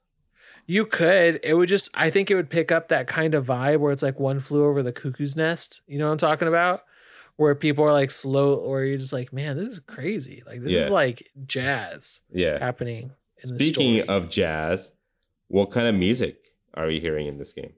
You 0.72 0.86
could. 0.86 1.42
It 1.44 1.54
would 1.56 1.68
just. 1.68 1.90
I 1.96 2.10
think 2.10 2.32
it 2.32 2.36
would 2.36 2.50
pick 2.50 2.72
up 2.72 2.88
that 2.88 3.06
kind 3.06 3.34
of 3.36 3.46
vibe 3.46 3.80
where 3.80 3.92
it's 3.92 4.02
like 4.02 4.22
one 4.22 4.40
flew 4.40 4.64
over 4.64 4.82
the 4.82 4.94
cuckoo's 4.94 5.36
nest. 5.36 5.82
You 5.86 6.00
know 6.00 6.06
what 6.06 6.14
I'm 6.14 6.18
talking 6.18 6.48
about? 6.48 6.84
Where 7.36 7.54
people 7.56 7.84
are 7.84 7.92
like 7.92 8.10
slow, 8.10 8.56
or 8.56 8.84
you're 8.86 8.98
just 8.98 9.12
like, 9.12 9.34
man, 9.34 9.58
this 9.58 9.68
is 9.68 9.80
crazy. 9.80 10.44
Like 10.46 10.62
this 10.62 10.72
Yeah. 10.72 10.80
is 10.80 10.90
like 10.90 11.30
jazz 11.46 12.22
Yeah. 12.32 12.58
happening. 12.58 13.12
In 13.44 13.58
the 13.58 13.62
Speaking 13.66 14.08
of 14.08 14.30
jazz, 14.30 14.94
what 15.50 15.72
kind 15.72 15.88
of 15.88 15.96
music 15.96 16.38
are 16.74 16.88
we 16.88 17.02
hearing 17.02 17.28
in 17.28 17.38
this 17.38 17.52
game? 17.52 17.74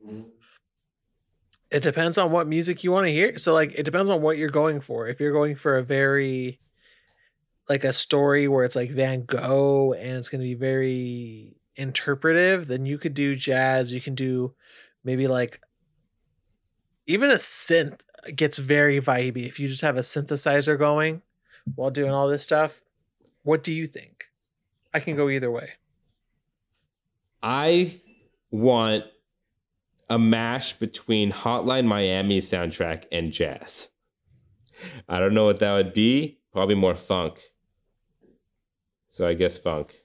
it 1.71 1.81
depends 1.81 2.19
on 2.19 2.29
what 2.29 2.45
music 2.45 2.83
you 2.83 2.91
want 2.91 3.07
to 3.07 3.11
hear. 3.11 3.35
So 3.39 3.55
like, 3.55 3.73
it 3.73 3.81
depends 3.85 4.11
on 4.11 4.21
what 4.21 4.37
you're 4.37 4.49
going 4.49 4.79
for. 4.81 5.07
If 5.07 5.19
you're 5.19 5.31
going 5.33 5.55
for 5.55 5.77
a 5.79 5.83
very 5.83 6.59
like 7.67 7.83
a 7.83 7.93
story 7.93 8.47
where 8.47 8.63
it's 8.63 8.75
like 8.75 8.91
Van 8.91 9.25
Gogh 9.25 9.93
and 9.93 10.17
it's 10.17 10.29
going 10.29 10.41
to 10.41 10.45
be 10.47 10.53
very 10.53 11.55
interpretive, 11.75 12.67
then 12.67 12.85
you 12.85 12.97
could 12.97 13.13
do 13.13 13.35
jazz. 13.35 13.93
You 13.93 14.01
can 14.01 14.15
do 14.15 14.53
maybe 15.03 15.27
like 15.27 15.61
even 17.07 17.31
a 17.31 17.35
synth 17.35 17.99
gets 18.35 18.57
very 18.57 19.01
vibey 19.01 19.45
if 19.45 19.59
you 19.59 19.67
just 19.67 19.81
have 19.81 19.97
a 19.97 20.01
synthesizer 20.01 20.77
going 20.77 21.21
while 21.75 21.91
doing 21.91 22.11
all 22.11 22.27
this 22.27 22.43
stuff. 22.43 22.81
What 23.43 23.63
do 23.63 23.73
you 23.73 23.87
think? 23.87 24.25
I 24.93 24.99
can 24.99 25.15
go 25.15 25.29
either 25.29 25.51
way. 25.51 25.71
I 27.41 27.99
want 28.51 29.05
a 30.09 30.17
mash 30.17 30.73
between 30.73 31.31
Hotline 31.31 31.85
Miami 31.85 32.39
soundtrack 32.39 33.05
and 33.11 33.31
jazz. 33.31 33.89
I 35.09 35.19
don't 35.19 35.33
know 35.33 35.45
what 35.45 35.59
that 35.59 35.73
would 35.73 35.93
be. 35.93 36.39
Probably 36.51 36.75
more 36.75 36.95
funk. 36.95 37.39
So 39.07 39.27
I 39.27 39.33
guess 39.33 39.57
funk. 39.57 40.02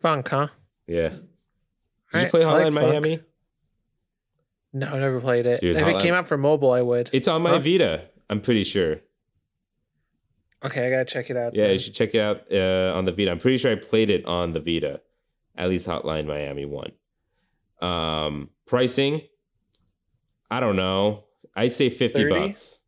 Funk, 0.00 0.28
huh? 0.28 0.48
Yeah. 0.86 1.10
Did 2.12 2.22
you 2.24 2.28
play 2.30 2.44
I 2.44 2.52
like 2.52 2.66
Hotline 2.66 2.74
funk. 2.74 2.86
Miami? 2.88 3.20
No, 4.72 4.86
I 4.88 4.98
never 4.98 5.20
played 5.20 5.46
it. 5.46 5.60
Dude, 5.60 5.76
if 5.76 5.86
it 5.86 6.00
came 6.00 6.14
out 6.14 6.28
for 6.28 6.36
mobile, 6.38 6.72
I 6.72 6.82
would. 6.82 7.10
It's 7.12 7.28
on 7.28 7.42
my 7.42 7.50
Huh? 7.50 7.58
Vita. 7.58 8.02
I'm 8.28 8.40
pretty 8.40 8.64
sure. 8.64 9.00
Okay, 10.64 10.86
I 10.86 10.90
gotta 10.90 11.04
check 11.04 11.30
it 11.30 11.36
out. 11.36 11.54
Yeah, 11.54 11.64
then. 11.64 11.72
you 11.72 11.78
should 11.78 11.94
check 11.94 12.14
it 12.14 12.20
out 12.20 12.42
uh, 12.52 12.92
on 12.96 13.04
the 13.04 13.12
Vita. 13.12 13.30
I'm 13.30 13.38
pretty 13.38 13.56
sure 13.56 13.72
I 13.72 13.76
played 13.76 14.10
it 14.10 14.24
on 14.26 14.52
the 14.52 14.60
Vita. 14.60 15.00
At 15.56 15.68
least 15.68 15.88
Hotline 15.88 16.26
Miami 16.26 16.64
one. 16.66 16.92
Um, 17.80 18.50
pricing, 18.66 19.22
I 20.50 20.60
don't 20.60 20.76
know. 20.76 21.24
I'd 21.56 21.72
say 21.72 21.88
50 21.88 22.24
30? 22.24 22.30
bucks. 22.48 22.80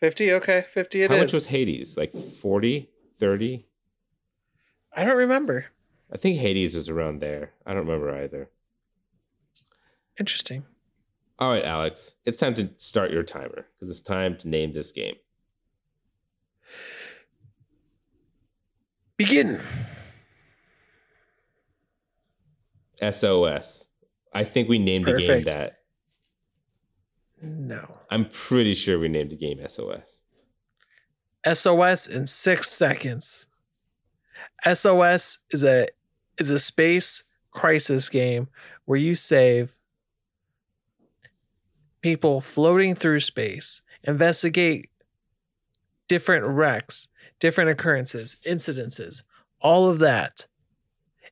50 0.00 0.32
okay 0.34 0.64
50 0.68 1.02
it 1.02 1.10
How 1.10 1.16
is. 1.16 1.22
much 1.22 1.32
was 1.32 1.46
Hades? 1.46 1.96
Like 1.96 2.12
40, 2.12 2.90
30? 3.18 3.66
i 4.96 5.04
don't 5.04 5.16
remember 5.16 5.66
I 6.14 6.16
think 6.16 6.38
Hades 6.38 6.76
was 6.76 6.88
around 6.88 7.20
there. 7.20 7.52
I 7.66 7.74
don't 7.74 7.86
remember 7.86 8.14
either. 8.14 8.48
interesting 10.18 10.64
All 11.40 11.50
right, 11.50 11.64
Alex, 11.64 12.14
it's 12.24 12.38
time 12.38 12.54
to 12.54 12.70
start 12.76 13.10
your 13.10 13.24
timer 13.24 13.66
because 13.74 13.90
it's 13.90 14.00
time 14.00 14.36
to 14.38 14.48
name 14.48 14.72
this 14.72 14.92
game. 14.92 15.16
begin 19.16 19.60
SOS. 23.00 23.88
I 24.32 24.44
think 24.44 24.68
we 24.68 24.78
named 24.78 25.06
the 25.06 25.14
game 25.14 25.42
that. 25.42 25.78
no 27.42 27.98
I'm 28.10 28.26
pretty 28.26 28.74
sure 28.74 28.98
we 28.98 29.08
named 29.08 29.30
the 29.30 29.36
game 29.36 29.60
SOS. 29.68 30.22
sos 31.52 32.06
in 32.06 32.28
six 32.28 32.70
seconds 32.70 33.48
sos 34.72 35.38
is 35.50 35.64
a 35.64 35.88
is 36.38 36.50
a 36.50 36.58
space 36.58 37.24
crisis 37.50 38.08
game 38.08 38.48
where 38.84 38.98
you 38.98 39.14
save 39.14 39.76
people 42.00 42.40
floating 42.40 42.94
through 42.94 43.20
space 43.20 43.80
investigate 44.02 44.90
different 46.08 46.46
wrecks, 46.46 47.08
different 47.40 47.70
occurrences, 47.70 48.36
incidences, 48.46 49.22
all 49.60 49.88
of 49.88 49.98
that 49.98 50.46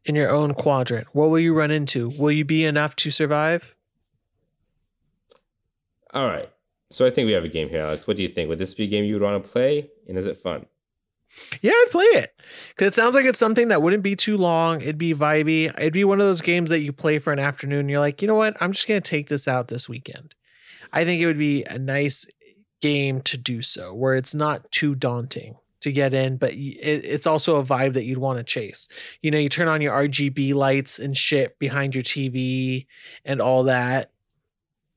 in 0.05 0.15
your 0.15 0.31
own 0.31 0.55
quadrant. 0.55 1.07
What 1.13 1.31
will 1.31 1.39
you 1.39 1.55
run 1.55 1.71
into? 1.71 2.11
Will 2.19 2.33
you 2.33 2.45
be 2.45 2.65
enough 2.65 2.97
to 2.97 3.11
survive? 3.11 3.77
All 6.13 6.27
right. 6.27 6.51
So 6.91 7.07
I 7.07 7.11
think 7.11 7.27
we 7.27 7.33
have 7.33 7.45
a 7.45 7.49
game 7.49 7.69
here, 7.69 7.83
Alex. 7.83 8.07
What 8.07 8.17
do 8.17 8.23
you 8.23 8.29
think? 8.29 8.49
Would 8.49 8.59
this 8.59 8.75
be 8.75 8.85
a 8.85 8.89
game 8.89 9.05
you 9.05 9.15
would 9.15 9.23
want 9.23 9.43
to 9.43 9.51
play? 9.51 9.91
And 10.09 10.19
is 10.19 10.27
it 10.27 10.37
fun? 10.37 10.67
Yeah, 11.61 11.73
I'd 11.73 11.91
play 11.91 12.05
it 12.05 12.35
because 12.69 12.89
it 12.89 12.95
sounds 12.95 13.15
like 13.15 13.25
it's 13.25 13.39
something 13.39 13.69
that 13.69 13.83
wouldn't 13.83 14.03
be 14.03 14.17
too 14.17 14.37
long. 14.37 14.81
It'd 14.81 14.99
be 14.99 15.15
vibey. 15.15 15.73
It'd 15.79 15.93
be 15.93 16.05
one 16.05 16.21
of 16.21 16.27
those 16.27 16.41
games 16.41 16.71
that 16.71 16.81
you 16.81 16.93
play 16.93 17.19
for 17.19 17.33
an 17.33 17.39
afternoon. 17.39 17.89
You're 17.89 18.01
like, 18.01 18.21
you 18.21 18.29
know 18.29 18.35
what? 18.35 18.57
I'm 18.61 18.73
just 18.73 18.87
gonna 18.87 19.01
take 19.01 19.29
this 19.29 19.49
out 19.49 19.69
this 19.69 19.89
weekend. 19.89 20.35
I 20.93 21.05
think 21.05 21.23
it 21.23 21.27
would 21.27 21.39
be 21.39 21.65
a 21.65 21.79
nice 21.79 22.27
game 22.81 23.21
to 23.23 23.39
do 23.39 23.63
so, 23.63 23.95
where 23.95 24.15
it's 24.15 24.35
not 24.35 24.71
too 24.71 24.95
daunting 24.95 25.57
to 25.81 25.93
get 25.93 26.15
in, 26.15 26.37
but 26.37 26.53
it, 26.53 26.57
it's 27.05 27.27
also 27.27 27.57
a 27.57 27.65
vibe 27.65 27.95
that 27.95 28.05
you'd 28.05 28.19
want 28.19 28.39
to 28.39 28.45
chase. 28.45 28.89
You 29.21 29.31
know, 29.31 29.39
you 29.39 29.49
turn 29.49 29.69
on 29.69 29.81
your 29.81 29.95
RGB 29.95 30.55
lights 30.55 30.99
and 30.99 31.17
shit 31.17 31.59
behind 31.59 31.95
your 31.95 32.05
TV 32.05 32.87
and 33.25 33.41
all 33.41 33.65
that 33.65 34.11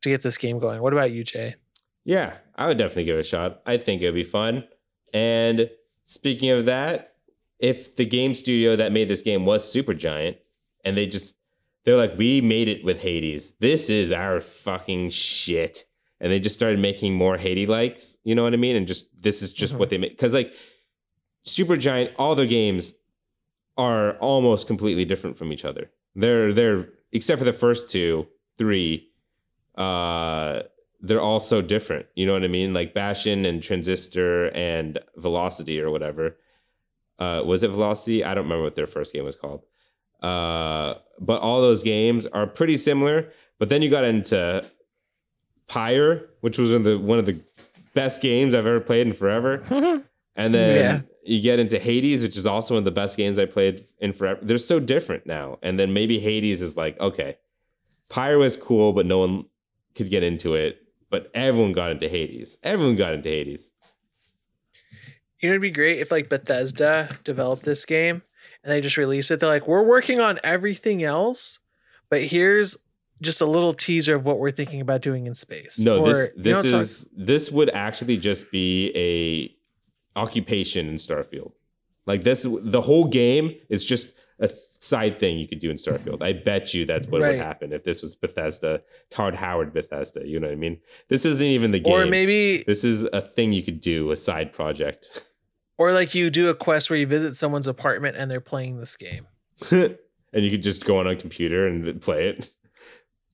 to 0.02 0.10
get 0.10 0.22
this 0.22 0.38
game 0.38 0.60
going. 0.60 0.82
What 0.82 0.94
about 0.94 1.12
you, 1.12 1.24
Jay? 1.24 1.56
Yeah, 2.04 2.34
I 2.56 2.68
would 2.68 2.78
definitely 2.78 3.06
give 3.06 3.16
it 3.16 3.22
a 3.22 3.24
shot. 3.24 3.62
I 3.66 3.78
think 3.78 4.02
it 4.02 4.06
would 4.06 4.16
be 4.16 4.24
fun. 4.24 4.66
And 5.14 5.70
speaking 6.06 6.50
of 6.52 6.66
that, 6.66 7.16
if 7.60 7.96
the 7.98 8.06
game 8.06 8.34
studio 8.34 8.76
that 8.78 8.92
made 8.94 9.08
this 9.10 9.22
game 9.22 9.46
was 9.46 9.66
Supergiant 9.66 10.38
and 10.86 10.96
they 10.96 11.08
just 11.08 11.36
they're 11.84 11.98
like, 11.98 12.18
we 12.18 12.42
made 12.42 12.68
it 12.68 12.84
with 12.84 13.02
Hades. 13.02 13.54
This 13.60 13.90
is 13.92 14.12
our 14.12 14.40
fucking 14.42 15.10
shit. 15.12 15.86
And 16.20 16.32
they 16.32 16.40
just 16.40 16.56
started 16.56 16.80
making 16.80 17.14
more 17.14 17.38
Hades 17.38 17.68
likes, 17.70 18.18
you 18.24 18.34
know 18.34 18.44
what 18.44 18.54
I 18.54 18.58
mean? 18.58 18.76
And 18.76 18.88
just 18.88 19.22
this 19.22 19.42
is 19.42 19.52
just 19.54 19.76
Mhm. 19.76 19.80
what 19.80 19.90
they 19.90 19.98
make. 19.98 20.18
Cause 20.18 20.34
like 20.34 20.54
Supergiant, 21.46 22.14
all 22.18 22.34
their 22.36 22.46
games 22.48 22.94
are 23.78 24.18
almost 24.18 24.68
completely 24.68 25.06
different 25.06 25.38
from 25.38 25.52
each 25.52 25.66
other. 25.66 25.92
They're 26.16 26.54
they're 26.54 26.90
except 27.12 27.40
for 27.40 27.46
the 27.46 27.54
first 27.54 27.90
two, 27.90 28.28
three, 28.58 29.10
uh 29.76 30.62
they're 31.08 31.22
all 31.22 31.40
so 31.40 31.62
different. 31.62 32.06
You 32.16 32.26
know 32.26 32.34
what 32.34 32.44
I 32.44 32.48
mean? 32.48 32.74
Like 32.74 32.94
Bastion 32.94 33.46
and 33.46 33.62
Transistor 33.62 34.48
and 34.56 35.00
Velocity 35.18 35.80
or 35.82 35.90
whatever. 35.92 36.38
Uh, 37.20 37.42
was 37.46 37.64
it 37.64 37.70
Velocity? 37.70 38.24
I 38.24 38.34
don't 38.34 38.44
remember 38.46 38.64
what 38.64 38.76
their 38.76 38.88
first 38.88 39.14
game 39.14 39.24
was 39.26 39.36
called. 39.36 39.64
Uh, 40.22 40.96
but 41.20 41.42
all 41.42 41.62
those 41.62 41.84
games 41.84 42.26
are 42.28 42.48
pretty 42.48 42.78
similar. 42.78 43.32
But 43.60 43.70
then 43.70 43.82
you 43.82 43.90
got 43.90 44.04
into 44.04 44.64
Pyre, 45.68 46.30
which 46.42 46.58
was 46.58 46.72
one 46.72 46.78
of 46.78 46.84
the 46.84 47.00
one 47.00 47.20
of 47.20 47.26
the 47.26 47.40
best 47.94 48.22
games 48.22 48.54
I've 48.54 48.66
ever 48.66 48.80
played 48.80 49.08
in 49.08 49.14
forever. 49.14 50.04
And 50.38 50.54
then 50.54 50.76
Yeah. 51.24 51.34
you 51.36 51.42
get 51.42 51.60
into 51.60 51.80
Hades, 51.80 52.22
which 52.22 52.36
is 52.36 52.46
also 52.46 52.74
one 52.74 52.80
of 52.80 52.84
the 52.84 52.92
best 52.92 53.16
games 53.16 53.40
I 53.40 53.46
played 53.46 53.86
in 54.00 54.12
forever. 54.12 54.38
They're 54.44 54.58
so 54.58 54.82
different 54.82 55.26
now. 55.26 55.60
And 55.62 55.80
then 55.80 55.94
maybe 55.94 56.20
Hades 56.20 56.62
is 56.62 56.76
like, 56.76 57.00
okay, 57.00 57.38
Pyre 58.10 58.38
was 58.38 58.58
cool, 58.58 58.92
but 58.92 59.06
no 59.06 59.20
one 59.20 59.46
could 59.96 60.10
get 60.10 60.24
into 60.24 60.54
it. 60.56 60.85
But 61.10 61.30
everyone 61.34 61.72
got 61.72 61.92
into 61.92 62.10
Hades. 62.10 62.58
Everyone 62.64 62.96
got 62.96 63.14
into 63.14 63.30
Hades. 63.30 63.72
You 65.40 65.50
know, 65.50 65.54
it'd 65.54 65.62
be 65.62 65.72
great 65.72 66.00
if 66.00 66.12
like 66.12 66.30
Bethesda 66.30 67.10
developed 67.24 67.64
this 67.64 67.86
game 67.86 68.24
and 68.64 68.72
they 68.72 68.82
just 68.82 68.98
released 68.98 69.32
it. 69.32 69.40
They're 69.40 69.50
like, 69.50 69.68
we're 69.68 69.84
working 69.84 70.20
on 70.20 70.40
everything 70.44 71.04
else, 71.04 71.60
but 72.10 72.22
here's 72.22 72.78
just 73.22 73.42
a 73.42 73.46
little 73.46 73.74
teaser 73.74 74.16
of 74.16 74.26
what 74.26 74.40
we're 74.40 74.52
thinking 74.52 74.82
about 74.82 75.02
doing 75.02 75.28
in 75.28 75.36
space. 75.36 75.80
No, 75.80 76.04
Or, 76.04 76.08
this 76.08 76.32
you 76.36 76.54
know 76.54 76.62
this 76.62 76.64
what 76.64 76.74
I'm 76.74 76.80
is 76.82 77.08
this 77.16 77.52
would 77.52 77.70
actually 77.70 78.18
just 78.18 78.52
be 78.52 78.92
a 78.96 80.20
occupation 80.20 80.88
in 80.88 80.96
Starfield. 80.96 81.52
Like 82.06 82.24
this, 82.24 82.46
the 82.50 82.82
whole 82.82 83.06
game 83.06 83.56
is 83.70 83.86
just 83.86 84.14
a 84.40 84.50
side 84.86 85.18
thing 85.18 85.38
you 85.38 85.48
could 85.48 85.60
do 85.60 85.70
in 85.70 85.76
Starfield. 85.78 86.22
I 86.22 86.34
bet 86.34 86.74
you 86.74 86.86
that's 86.86 87.08
what 87.08 87.22
Right. 87.22 87.32
would 87.32 87.40
happen 87.40 87.74
if 87.74 87.84
this 87.84 88.02
was 88.02 88.16
Bethesda, 88.16 88.82
Todd 89.10 89.34
Howard 89.36 89.74
Bethesda. 89.74 90.22
You 90.28 90.40
know 90.40 90.48
what 90.48 90.54
I 90.54 90.58
mean? 90.58 90.80
This 91.10 91.26
isn't 91.26 91.46
even 91.48 91.72
the 91.72 91.80
game. 91.80 91.94
or 91.94 92.06
maybe, 92.06 92.64
this 92.68 92.84
is 92.84 93.04
a 93.14 93.22
thing 93.22 93.54
you 93.54 93.64
could 93.64 93.80
do, 93.80 94.12
a 94.12 94.16
side 94.16 94.52
project. 94.52 95.24
or 95.78 95.92
like 95.92 96.14
you 96.16 96.30
do 96.30 96.50
a 96.50 96.56
quest 96.56 96.90
where 96.90 96.98
you 97.00 97.08
visit 97.08 97.36
someone's 97.36 97.68
apartment 97.68 98.16
and 98.18 98.30
they're 98.32 98.40
playing 98.42 98.78
this 98.78 98.96
game. 98.96 99.28
and 99.72 99.98
you 100.34 100.52
could 100.52 100.64
just 100.64 100.86
go 100.86 101.00
on 101.00 101.08
a 101.08 101.16
computer 101.16 101.68
and 101.68 102.02
play 102.02 102.30
it. 102.30 102.50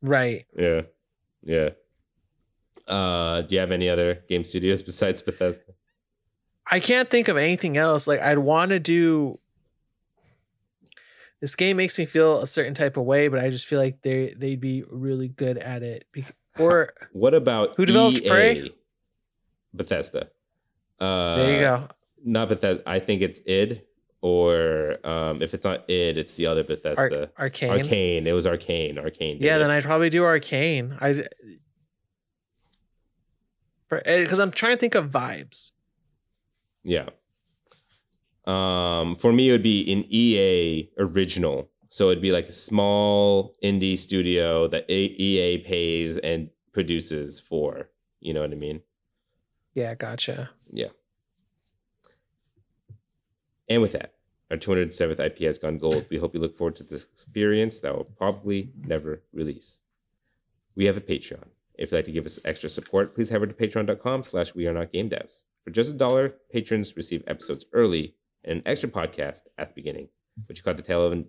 Right. 0.02 0.46
Yeah. 0.58 0.82
Yeah. 1.44 1.70
Uh, 2.88 3.42
do 3.42 3.56
you 3.56 3.60
have 3.60 3.72
any 3.72 3.90
other 3.90 4.24
game 4.28 4.44
studios 4.44 4.82
besides 4.82 5.22
Bethesda? 5.22 5.74
I 6.70 6.80
can't 6.80 7.10
think 7.10 7.28
of 7.28 7.38
anything 7.38 7.78
else. 7.78 8.08
Like 8.08 8.22
I'd 8.22 8.38
want 8.40 8.70
to 8.70 8.80
do. 8.80 9.40
This 11.42 11.56
game 11.56 11.78
makes 11.78 11.98
me 11.98 12.06
feel 12.06 12.40
a 12.40 12.48
certain 12.48 12.76
type 12.76 12.98
of 12.98 13.04
way, 13.04 13.28
but 13.28 13.40
I 13.40 13.50
just 13.50 13.68
feel 13.68 13.80
like 13.80 14.02
they 14.04 14.34
they'd 14.38 14.60
be 14.60 14.84
really 14.90 15.28
good 15.28 15.58
at 15.58 15.84
it. 15.84 16.06
Or 16.60 16.94
What 17.14 17.34
about 17.34 17.76
Who 17.78 17.86
developed 17.86 18.20
EA? 18.20 18.30
Prey? 18.30 18.72
Bethesda. 19.74 20.30
Uh, 21.00 21.36
there 21.38 21.54
you 21.54 21.60
go. 21.60 21.88
Not 22.24 22.50
Bethesda. 22.50 22.84
I 22.86 23.00
think 23.00 23.22
it's 23.22 23.42
id, 23.46 23.82
or 24.22 24.98
um, 25.04 25.42
if 25.42 25.54
it's 25.54 25.66
not 25.66 25.90
id, 25.90 26.18
it's 26.18 26.36
the 26.36 26.46
other 26.46 26.64
Bethesda. 26.64 27.32
Ar- 27.38 27.50
Arkane. 27.50 27.82
Arkane. 27.82 28.26
It 28.26 28.34
was 28.34 28.46
Arkane. 28.46 28.98
Arkane. 28.98 29.38
Yeah, 29.40 29.56
it. 29.56 29.60
then 29.60 29.72
I'd 29.72 29.84
probably 29.84 30.10
do 30.10 30.22
Arkane. 30.22 30.98
I 31.02 31.24
because 33.90 34.40
I'm 34.40 34.52
trying 34.52 34.76
to 34.76 34.80
think 34.80 34.96
of 34.96 35.10
vibes. 35.10 35.72
Yeah. 36.84 37.10
Um, 38.46 39.16
for 39.16 39.32
me, 39.32 39.50
it 39.50 39.52
would 39.52 39.64
be 39.64 39.92
an 39.92 40.06
EA 40.10 40.90
original. 40.98 41.70
So 41.90 42.10
it'd 42.10 42.22
be 42.22 42.32
like 42.32 42.46
a 42.46 42.54
small 42.54 43.56
indie 43.64 43.98
studio 43.98 44.68
that 44.70 44.90
EA 44.90 45.58
pays 45.60 46.18
and 46.18 46.50
produces 46.72 47.40
for. 47.40 47.90
You 48.20 48.34
know 48.34 48.42
what 48.42 48.52
I 48.52 48.56
mean? 48.56 48.82
Yeah, 49.74 49.94
gotcha. 49.96 50.52
Yeah. 50.72 50.90
And 53.68 53.82
with 53.82 53.94
that, 53.94 54.14
our 54.50 54.58
207th 54.58 55.20
IP 55.20 55.40
has 55.40 55.58
gone 55.58 55.78
gold. 55.78 56.06
We 56.10 56.18
hope 56.18 56.34
you 56.34 56.42
look 56.42 56.56
forward 56.56 56.76
to 56.78 56.84
this 56.84 57.06
experience 57.06 57.80
that 57.82 57.96
will 57.96 58.04
probably 58.04 58.72
never 58.86 59.24
release. 59.34 59.82
We 60.76 60.86
have 60.86 60.98
a 60.98 61.02
Patreon. 61.02 61.48
If 61.76 61.92
you'd 61.92 61.98
like 61.98 62.06
to 62.06 62.12
give 62.12 62.26
us 62.26 62.40
extra 62.46 62.70
support, 62.70 63.16
please 63.16 63.30
head 63.30 63.38
over 63.38 63.48
to 63.48 63.54
patreon.com 63.54 64.24
slash 64.24 64.54
we 64.54 64.68
are 64.68 64.74
not 64.74 64.92
game 64.92 65.10
devs. 65.10 65.46
For 65.64 65.72
just 65.72 65.92
a 65.92 65.96
dollar, 65.96 66.36
patrons 66.52 66.96
receive 66.96 67.24
episodes 67.28 67.66
early 67.74 68.16
an 68.44 68.62
extra 68.66 68.90
podcast 68.90 69.42
at 69.58 69.70
the 69.70 69.74
beginning, 69.76 70.10
which 70.48 70.64
caught 70.64 70.78
the 70.78 70.84
tail, 70.84 71.06
of, 71.06 71.26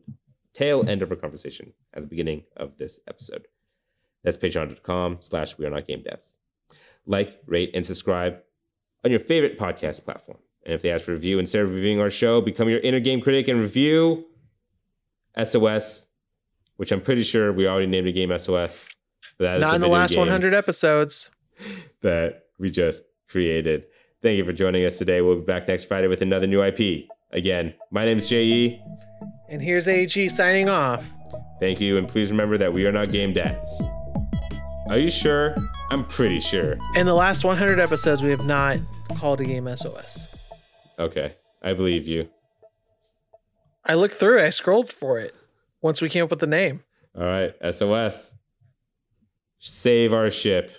tail 0.55 0.89
end 0.89 1.03
of 1.03 1.11
our 1.11 1.17
conversation 1.17 1.73
at 1.95 2.03
the 2.03 2.09
beginning 2.09 2.45
of 2.57 2.77
this 2.79 3.01
episode. 3.09 3.47
That's 4.25 4.37
patreon.com 4.37 5.19
slash 5.21 5.59
we 5.59 5.67
are 5.67 5.71
not 5.71 5.87
game 5.87 6.03
devs. 6.03 6.39
Like, 7.05 7.41
rate, 7.47 7.71
and 7.75 7.85
subscribe 7.85 8.39
on 9.05 9.11
your 9.11 9.21
favorite 9.21 9.59
podcast 9.59 10.05
platform. 10.05 10.39
And 10.65 10.75
if 10.75 10.83
they 10.83 10.91
ask 10.91 11.05
for 11.05 11.13
a 11.13 11.15
review 11.15 11.39
instead 11.39 11.63
of 11.63 11.75
reviewing 11.75 12.01
our 12.01 12.11
show, 12.11 12.41
become 12.41 12.69
your 12.69 12.79
inner 12.81 13.01
game 13.01 13.21
critic 13.21 13.49
and 13.49 13.61
review 13.61 14.27
SOS, 15.43 16.07
which 16.77 16.93
I'm 16.93 17.01
pretty 17.01 17.25
sure 17.25 17.53
we 17.53 17.67
already 17.67 17.87
named 17.87 18.07
a 18.07 18.13
game 18.13 18.37
SOS. 18.39 18.89
But 19.39 19.45
that 19.45 19.57
is 19.57 19.63
Not 19.63 19.75
in 19.75 19.81
the 19.81 19.89
last 19.89 20.17
100 20.17 20.55
episodes. 20.55 21.33
that 22.03 22.45
we 22.59 22.71
just 22.71 23.05
created. 23.29 23.87
Thank 24.23 24.39
you 24.39 24.45
for 24.45 24.53
joining 24.53 24.85
us 24.85 24.99
today. 24.99 25.21
We'll 25.21 25.37
be 25.37 25.43
back 25.45 25.67
next 25.67 25.85
Friday 25.85 26.07
with 26.07 26.23
another 26.23 26.47
new 26.47 26.63
IP. 26.63 27.09
Again, 27.33 27.75
my 27.91 28.05
name 28.05 28.19
is 28.19 28.29
J.E. 28.29 28.81
And 29.49 29.61
here's 29.61 29.89
AG 29.89 30.29
signing 30.29 30.69
off. 30.69 31.11
Thank 31.59 31.81
you, 31.81 31.99
and 31.99 32.07
please 32.07 32.31
remember 32.31 32.57
that 32.59 32.73
we 32.73 32.87
are 32.87 32.93
not 32.93 33.11
game 33.11 33.33
dads. 33.33 33.83
Are 34.89 34.97
you 34.99 35.11
sure? 35.11 35.57
I'm 35.91 36.05
pretty 36.05 36.39
sure. 36.39 36.77
In 36.95 37.07
the 37.07 37.15
last 37.15 37.45
100 37.45 37.81
episodes, 37.81 38.23
we 38.23 38.31
have 38.31 38.47
not 38.47 38.79
called 39.17 39.41
a 39.41 39.45
game 39.45 39.69
SOS. 39.75 40.53
Okay, 41.01 41.35
I 41.61 41.73
believe 41.73 42.07
you. 42.07 42.29
I 43.85 43.95
looked 43.95 44.15
through 44.15 44.39
it. 44.39 44.45
I 44.45 44.51
scrolled 44.51 44.93
for 44.93 45.19
it 45.19 45.35
once 45.81 46.01
we 46.01 46.09
came 46.09 46.23
up 46.23 46.31
with 46.31 46.39
the 46.39 46.47
name. 46.47 46.85
All 47.19 47.25
right, 47.25 47.55
SOS. 47.73 48.37
Save 49.59 50.13
our 50.13 50.31
ship. 50.31 50.71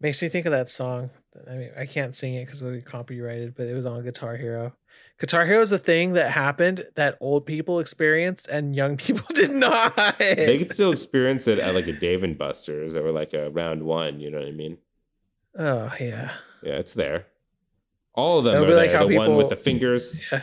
Makes 0.00 0.22
me 0.22 0.28
think 0.28 0.46
of 0.46 0.52
that 0.52 0.68
song. 0.68 1.10
I 1.50 1.54
mean, 1.56 1.70
I 1.78 1.86
can't 1.86 2.14
sing 2.16 2.34
it 2.34 2.44
because 2.46 2.62
it'll 2.62 2.74
be 2.74 2.82
copyrighted, 2.82 3.54
but 3.54 3.66
it 3.66 3.74
was 3.74 3.86
on 3.86 4.02
Guitar 4.02 4.36
Hero. 4.36 4.74
Guitar 5.20 5.44
Hero 5.46 5.60
is 5.62 5.72
a 5.72 5.78
thing 5.78 6.12
that 6.14 6.30
happened 6.30 6.86
that 6.94 7.18
old 7.20 7.44
people 7.44 7.80
experienced 7.80 8.48
and 8.48 8.74
young 8.74 8.96
people 9.04 9.26
did 9.34 9.50
not. 9.50 9.94
They 10.18 10.58
could 10.58 10.72
still 10.72 10.92
experience 10.92 11.46
it 11.48 11.58
at 11.58 11.74
like 11.74 11.88
a 11.88 11.92
Dave 11.92 12.22
and 12.24 12.38
Buster's 12.38 12.96
or 12.96 13.10
like 13.12 13.34
a 13.34 13.50
round 13.50 13.82
one. 13.82 14.20
You 14.20 14.30
know 14.30 14.38
what 14.38 14.48
I 14.48 14.52
mean? 14.52 14.78
oh 15.58 15.92
yeah, 16.00 16.32
Yeah, 16.62 16.74
it's 16.74 16.94
there. 16.94 17.26
All 18.14 18.38
of 18.38 18.44
them 18.44 18.56
are 18.64 18.74
like 18.74 18.90
there. 18.90 19.06
the 19.06 19.16
one 19.16 19.36
with 19.36 19.48
the 19.48 19.56
fingers, 19.56 20.28
yeah, 20.32 20.42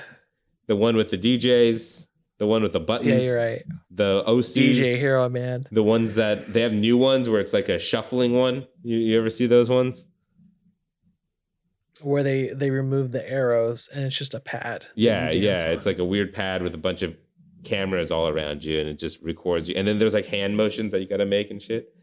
the 0.68 0.76
one 0.76 0.96
with 0.96 1.10
the 1.12 1.18
DJs, 1.18 2.08
the 2.38 2.48
one 2.48 2.62
with 2.62 2.74
the 2.74 2.80
buttons. 2.80 3.10
yeah. 3.10 3.32
You're 3.32 3.38
right. 3.50 3.64
The 3.92 4.24
OCs. 4.28 4.74
DJ 4.74 4.98
Hero 4.98 5.30
man. 5.30 5.66
The 5.72 5.84
ones 5.84 6.16
that 6.16 6.52
they 6.54 6.62
have 6.62 6.74
new 6.74 6.98
ones 6.98 7.30
where 7.30 7.40
it's 7.40 7.54
like 7.54 7.70
a 7.70 7.80
shuffling 7.80 8.34
one. 8.34 8.66
You, 8.84 8.98
you 8.98 9.18
ever 9.18 9.30
see 9.30 9.46
those 9.46 9.70
ones? 9.70 10.08
Where 12.02 12.24
they 12.24 12.48
they 12.48 12.72
remove 12.72 13.12
the 13.12 13.30
arrows 13.30 13.90
and 13.94 14.06
it's 14.06 14.18
just 14.18 14.34
a 14.34 14.40
pad. 14.40 14.86
Yeah, 14.96 15.32
yeah. 15.32 15.64
on. 15.66 15.72
It's 15.72 15.86
like 15.86 16.00
a 16.00 16.06
weird 16.06 16.34
pad 16.34 16.62
with 16.62 16.74
a 16.74 16.78
bunch 16.78 17.02
of 17.02 17.16
cameras 17.64 18.12
all 18.12 18.28
around 18.28 18.64
you, 18.64 18.80
and 18.80 18.90
it 18.90 19.00
just 19.00 19.22
records 19.22 19.68
you. 19.68 19.76
And 19.76 19.88
then 19.88 20.00
there's 20.00 20.14
like 20.14 20.26
hand 20.26 20.58
motions 20.58 20.92
that 20.92 21.02
you 21.02 21.08
got 21.08 21.18
to 21.18 21.26
make 21.26 21.52
and 21.52 21.62
shit. 21.62 21.94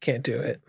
can't 0.00 0.22
do 0.22 0.38
it. 0.38 0.60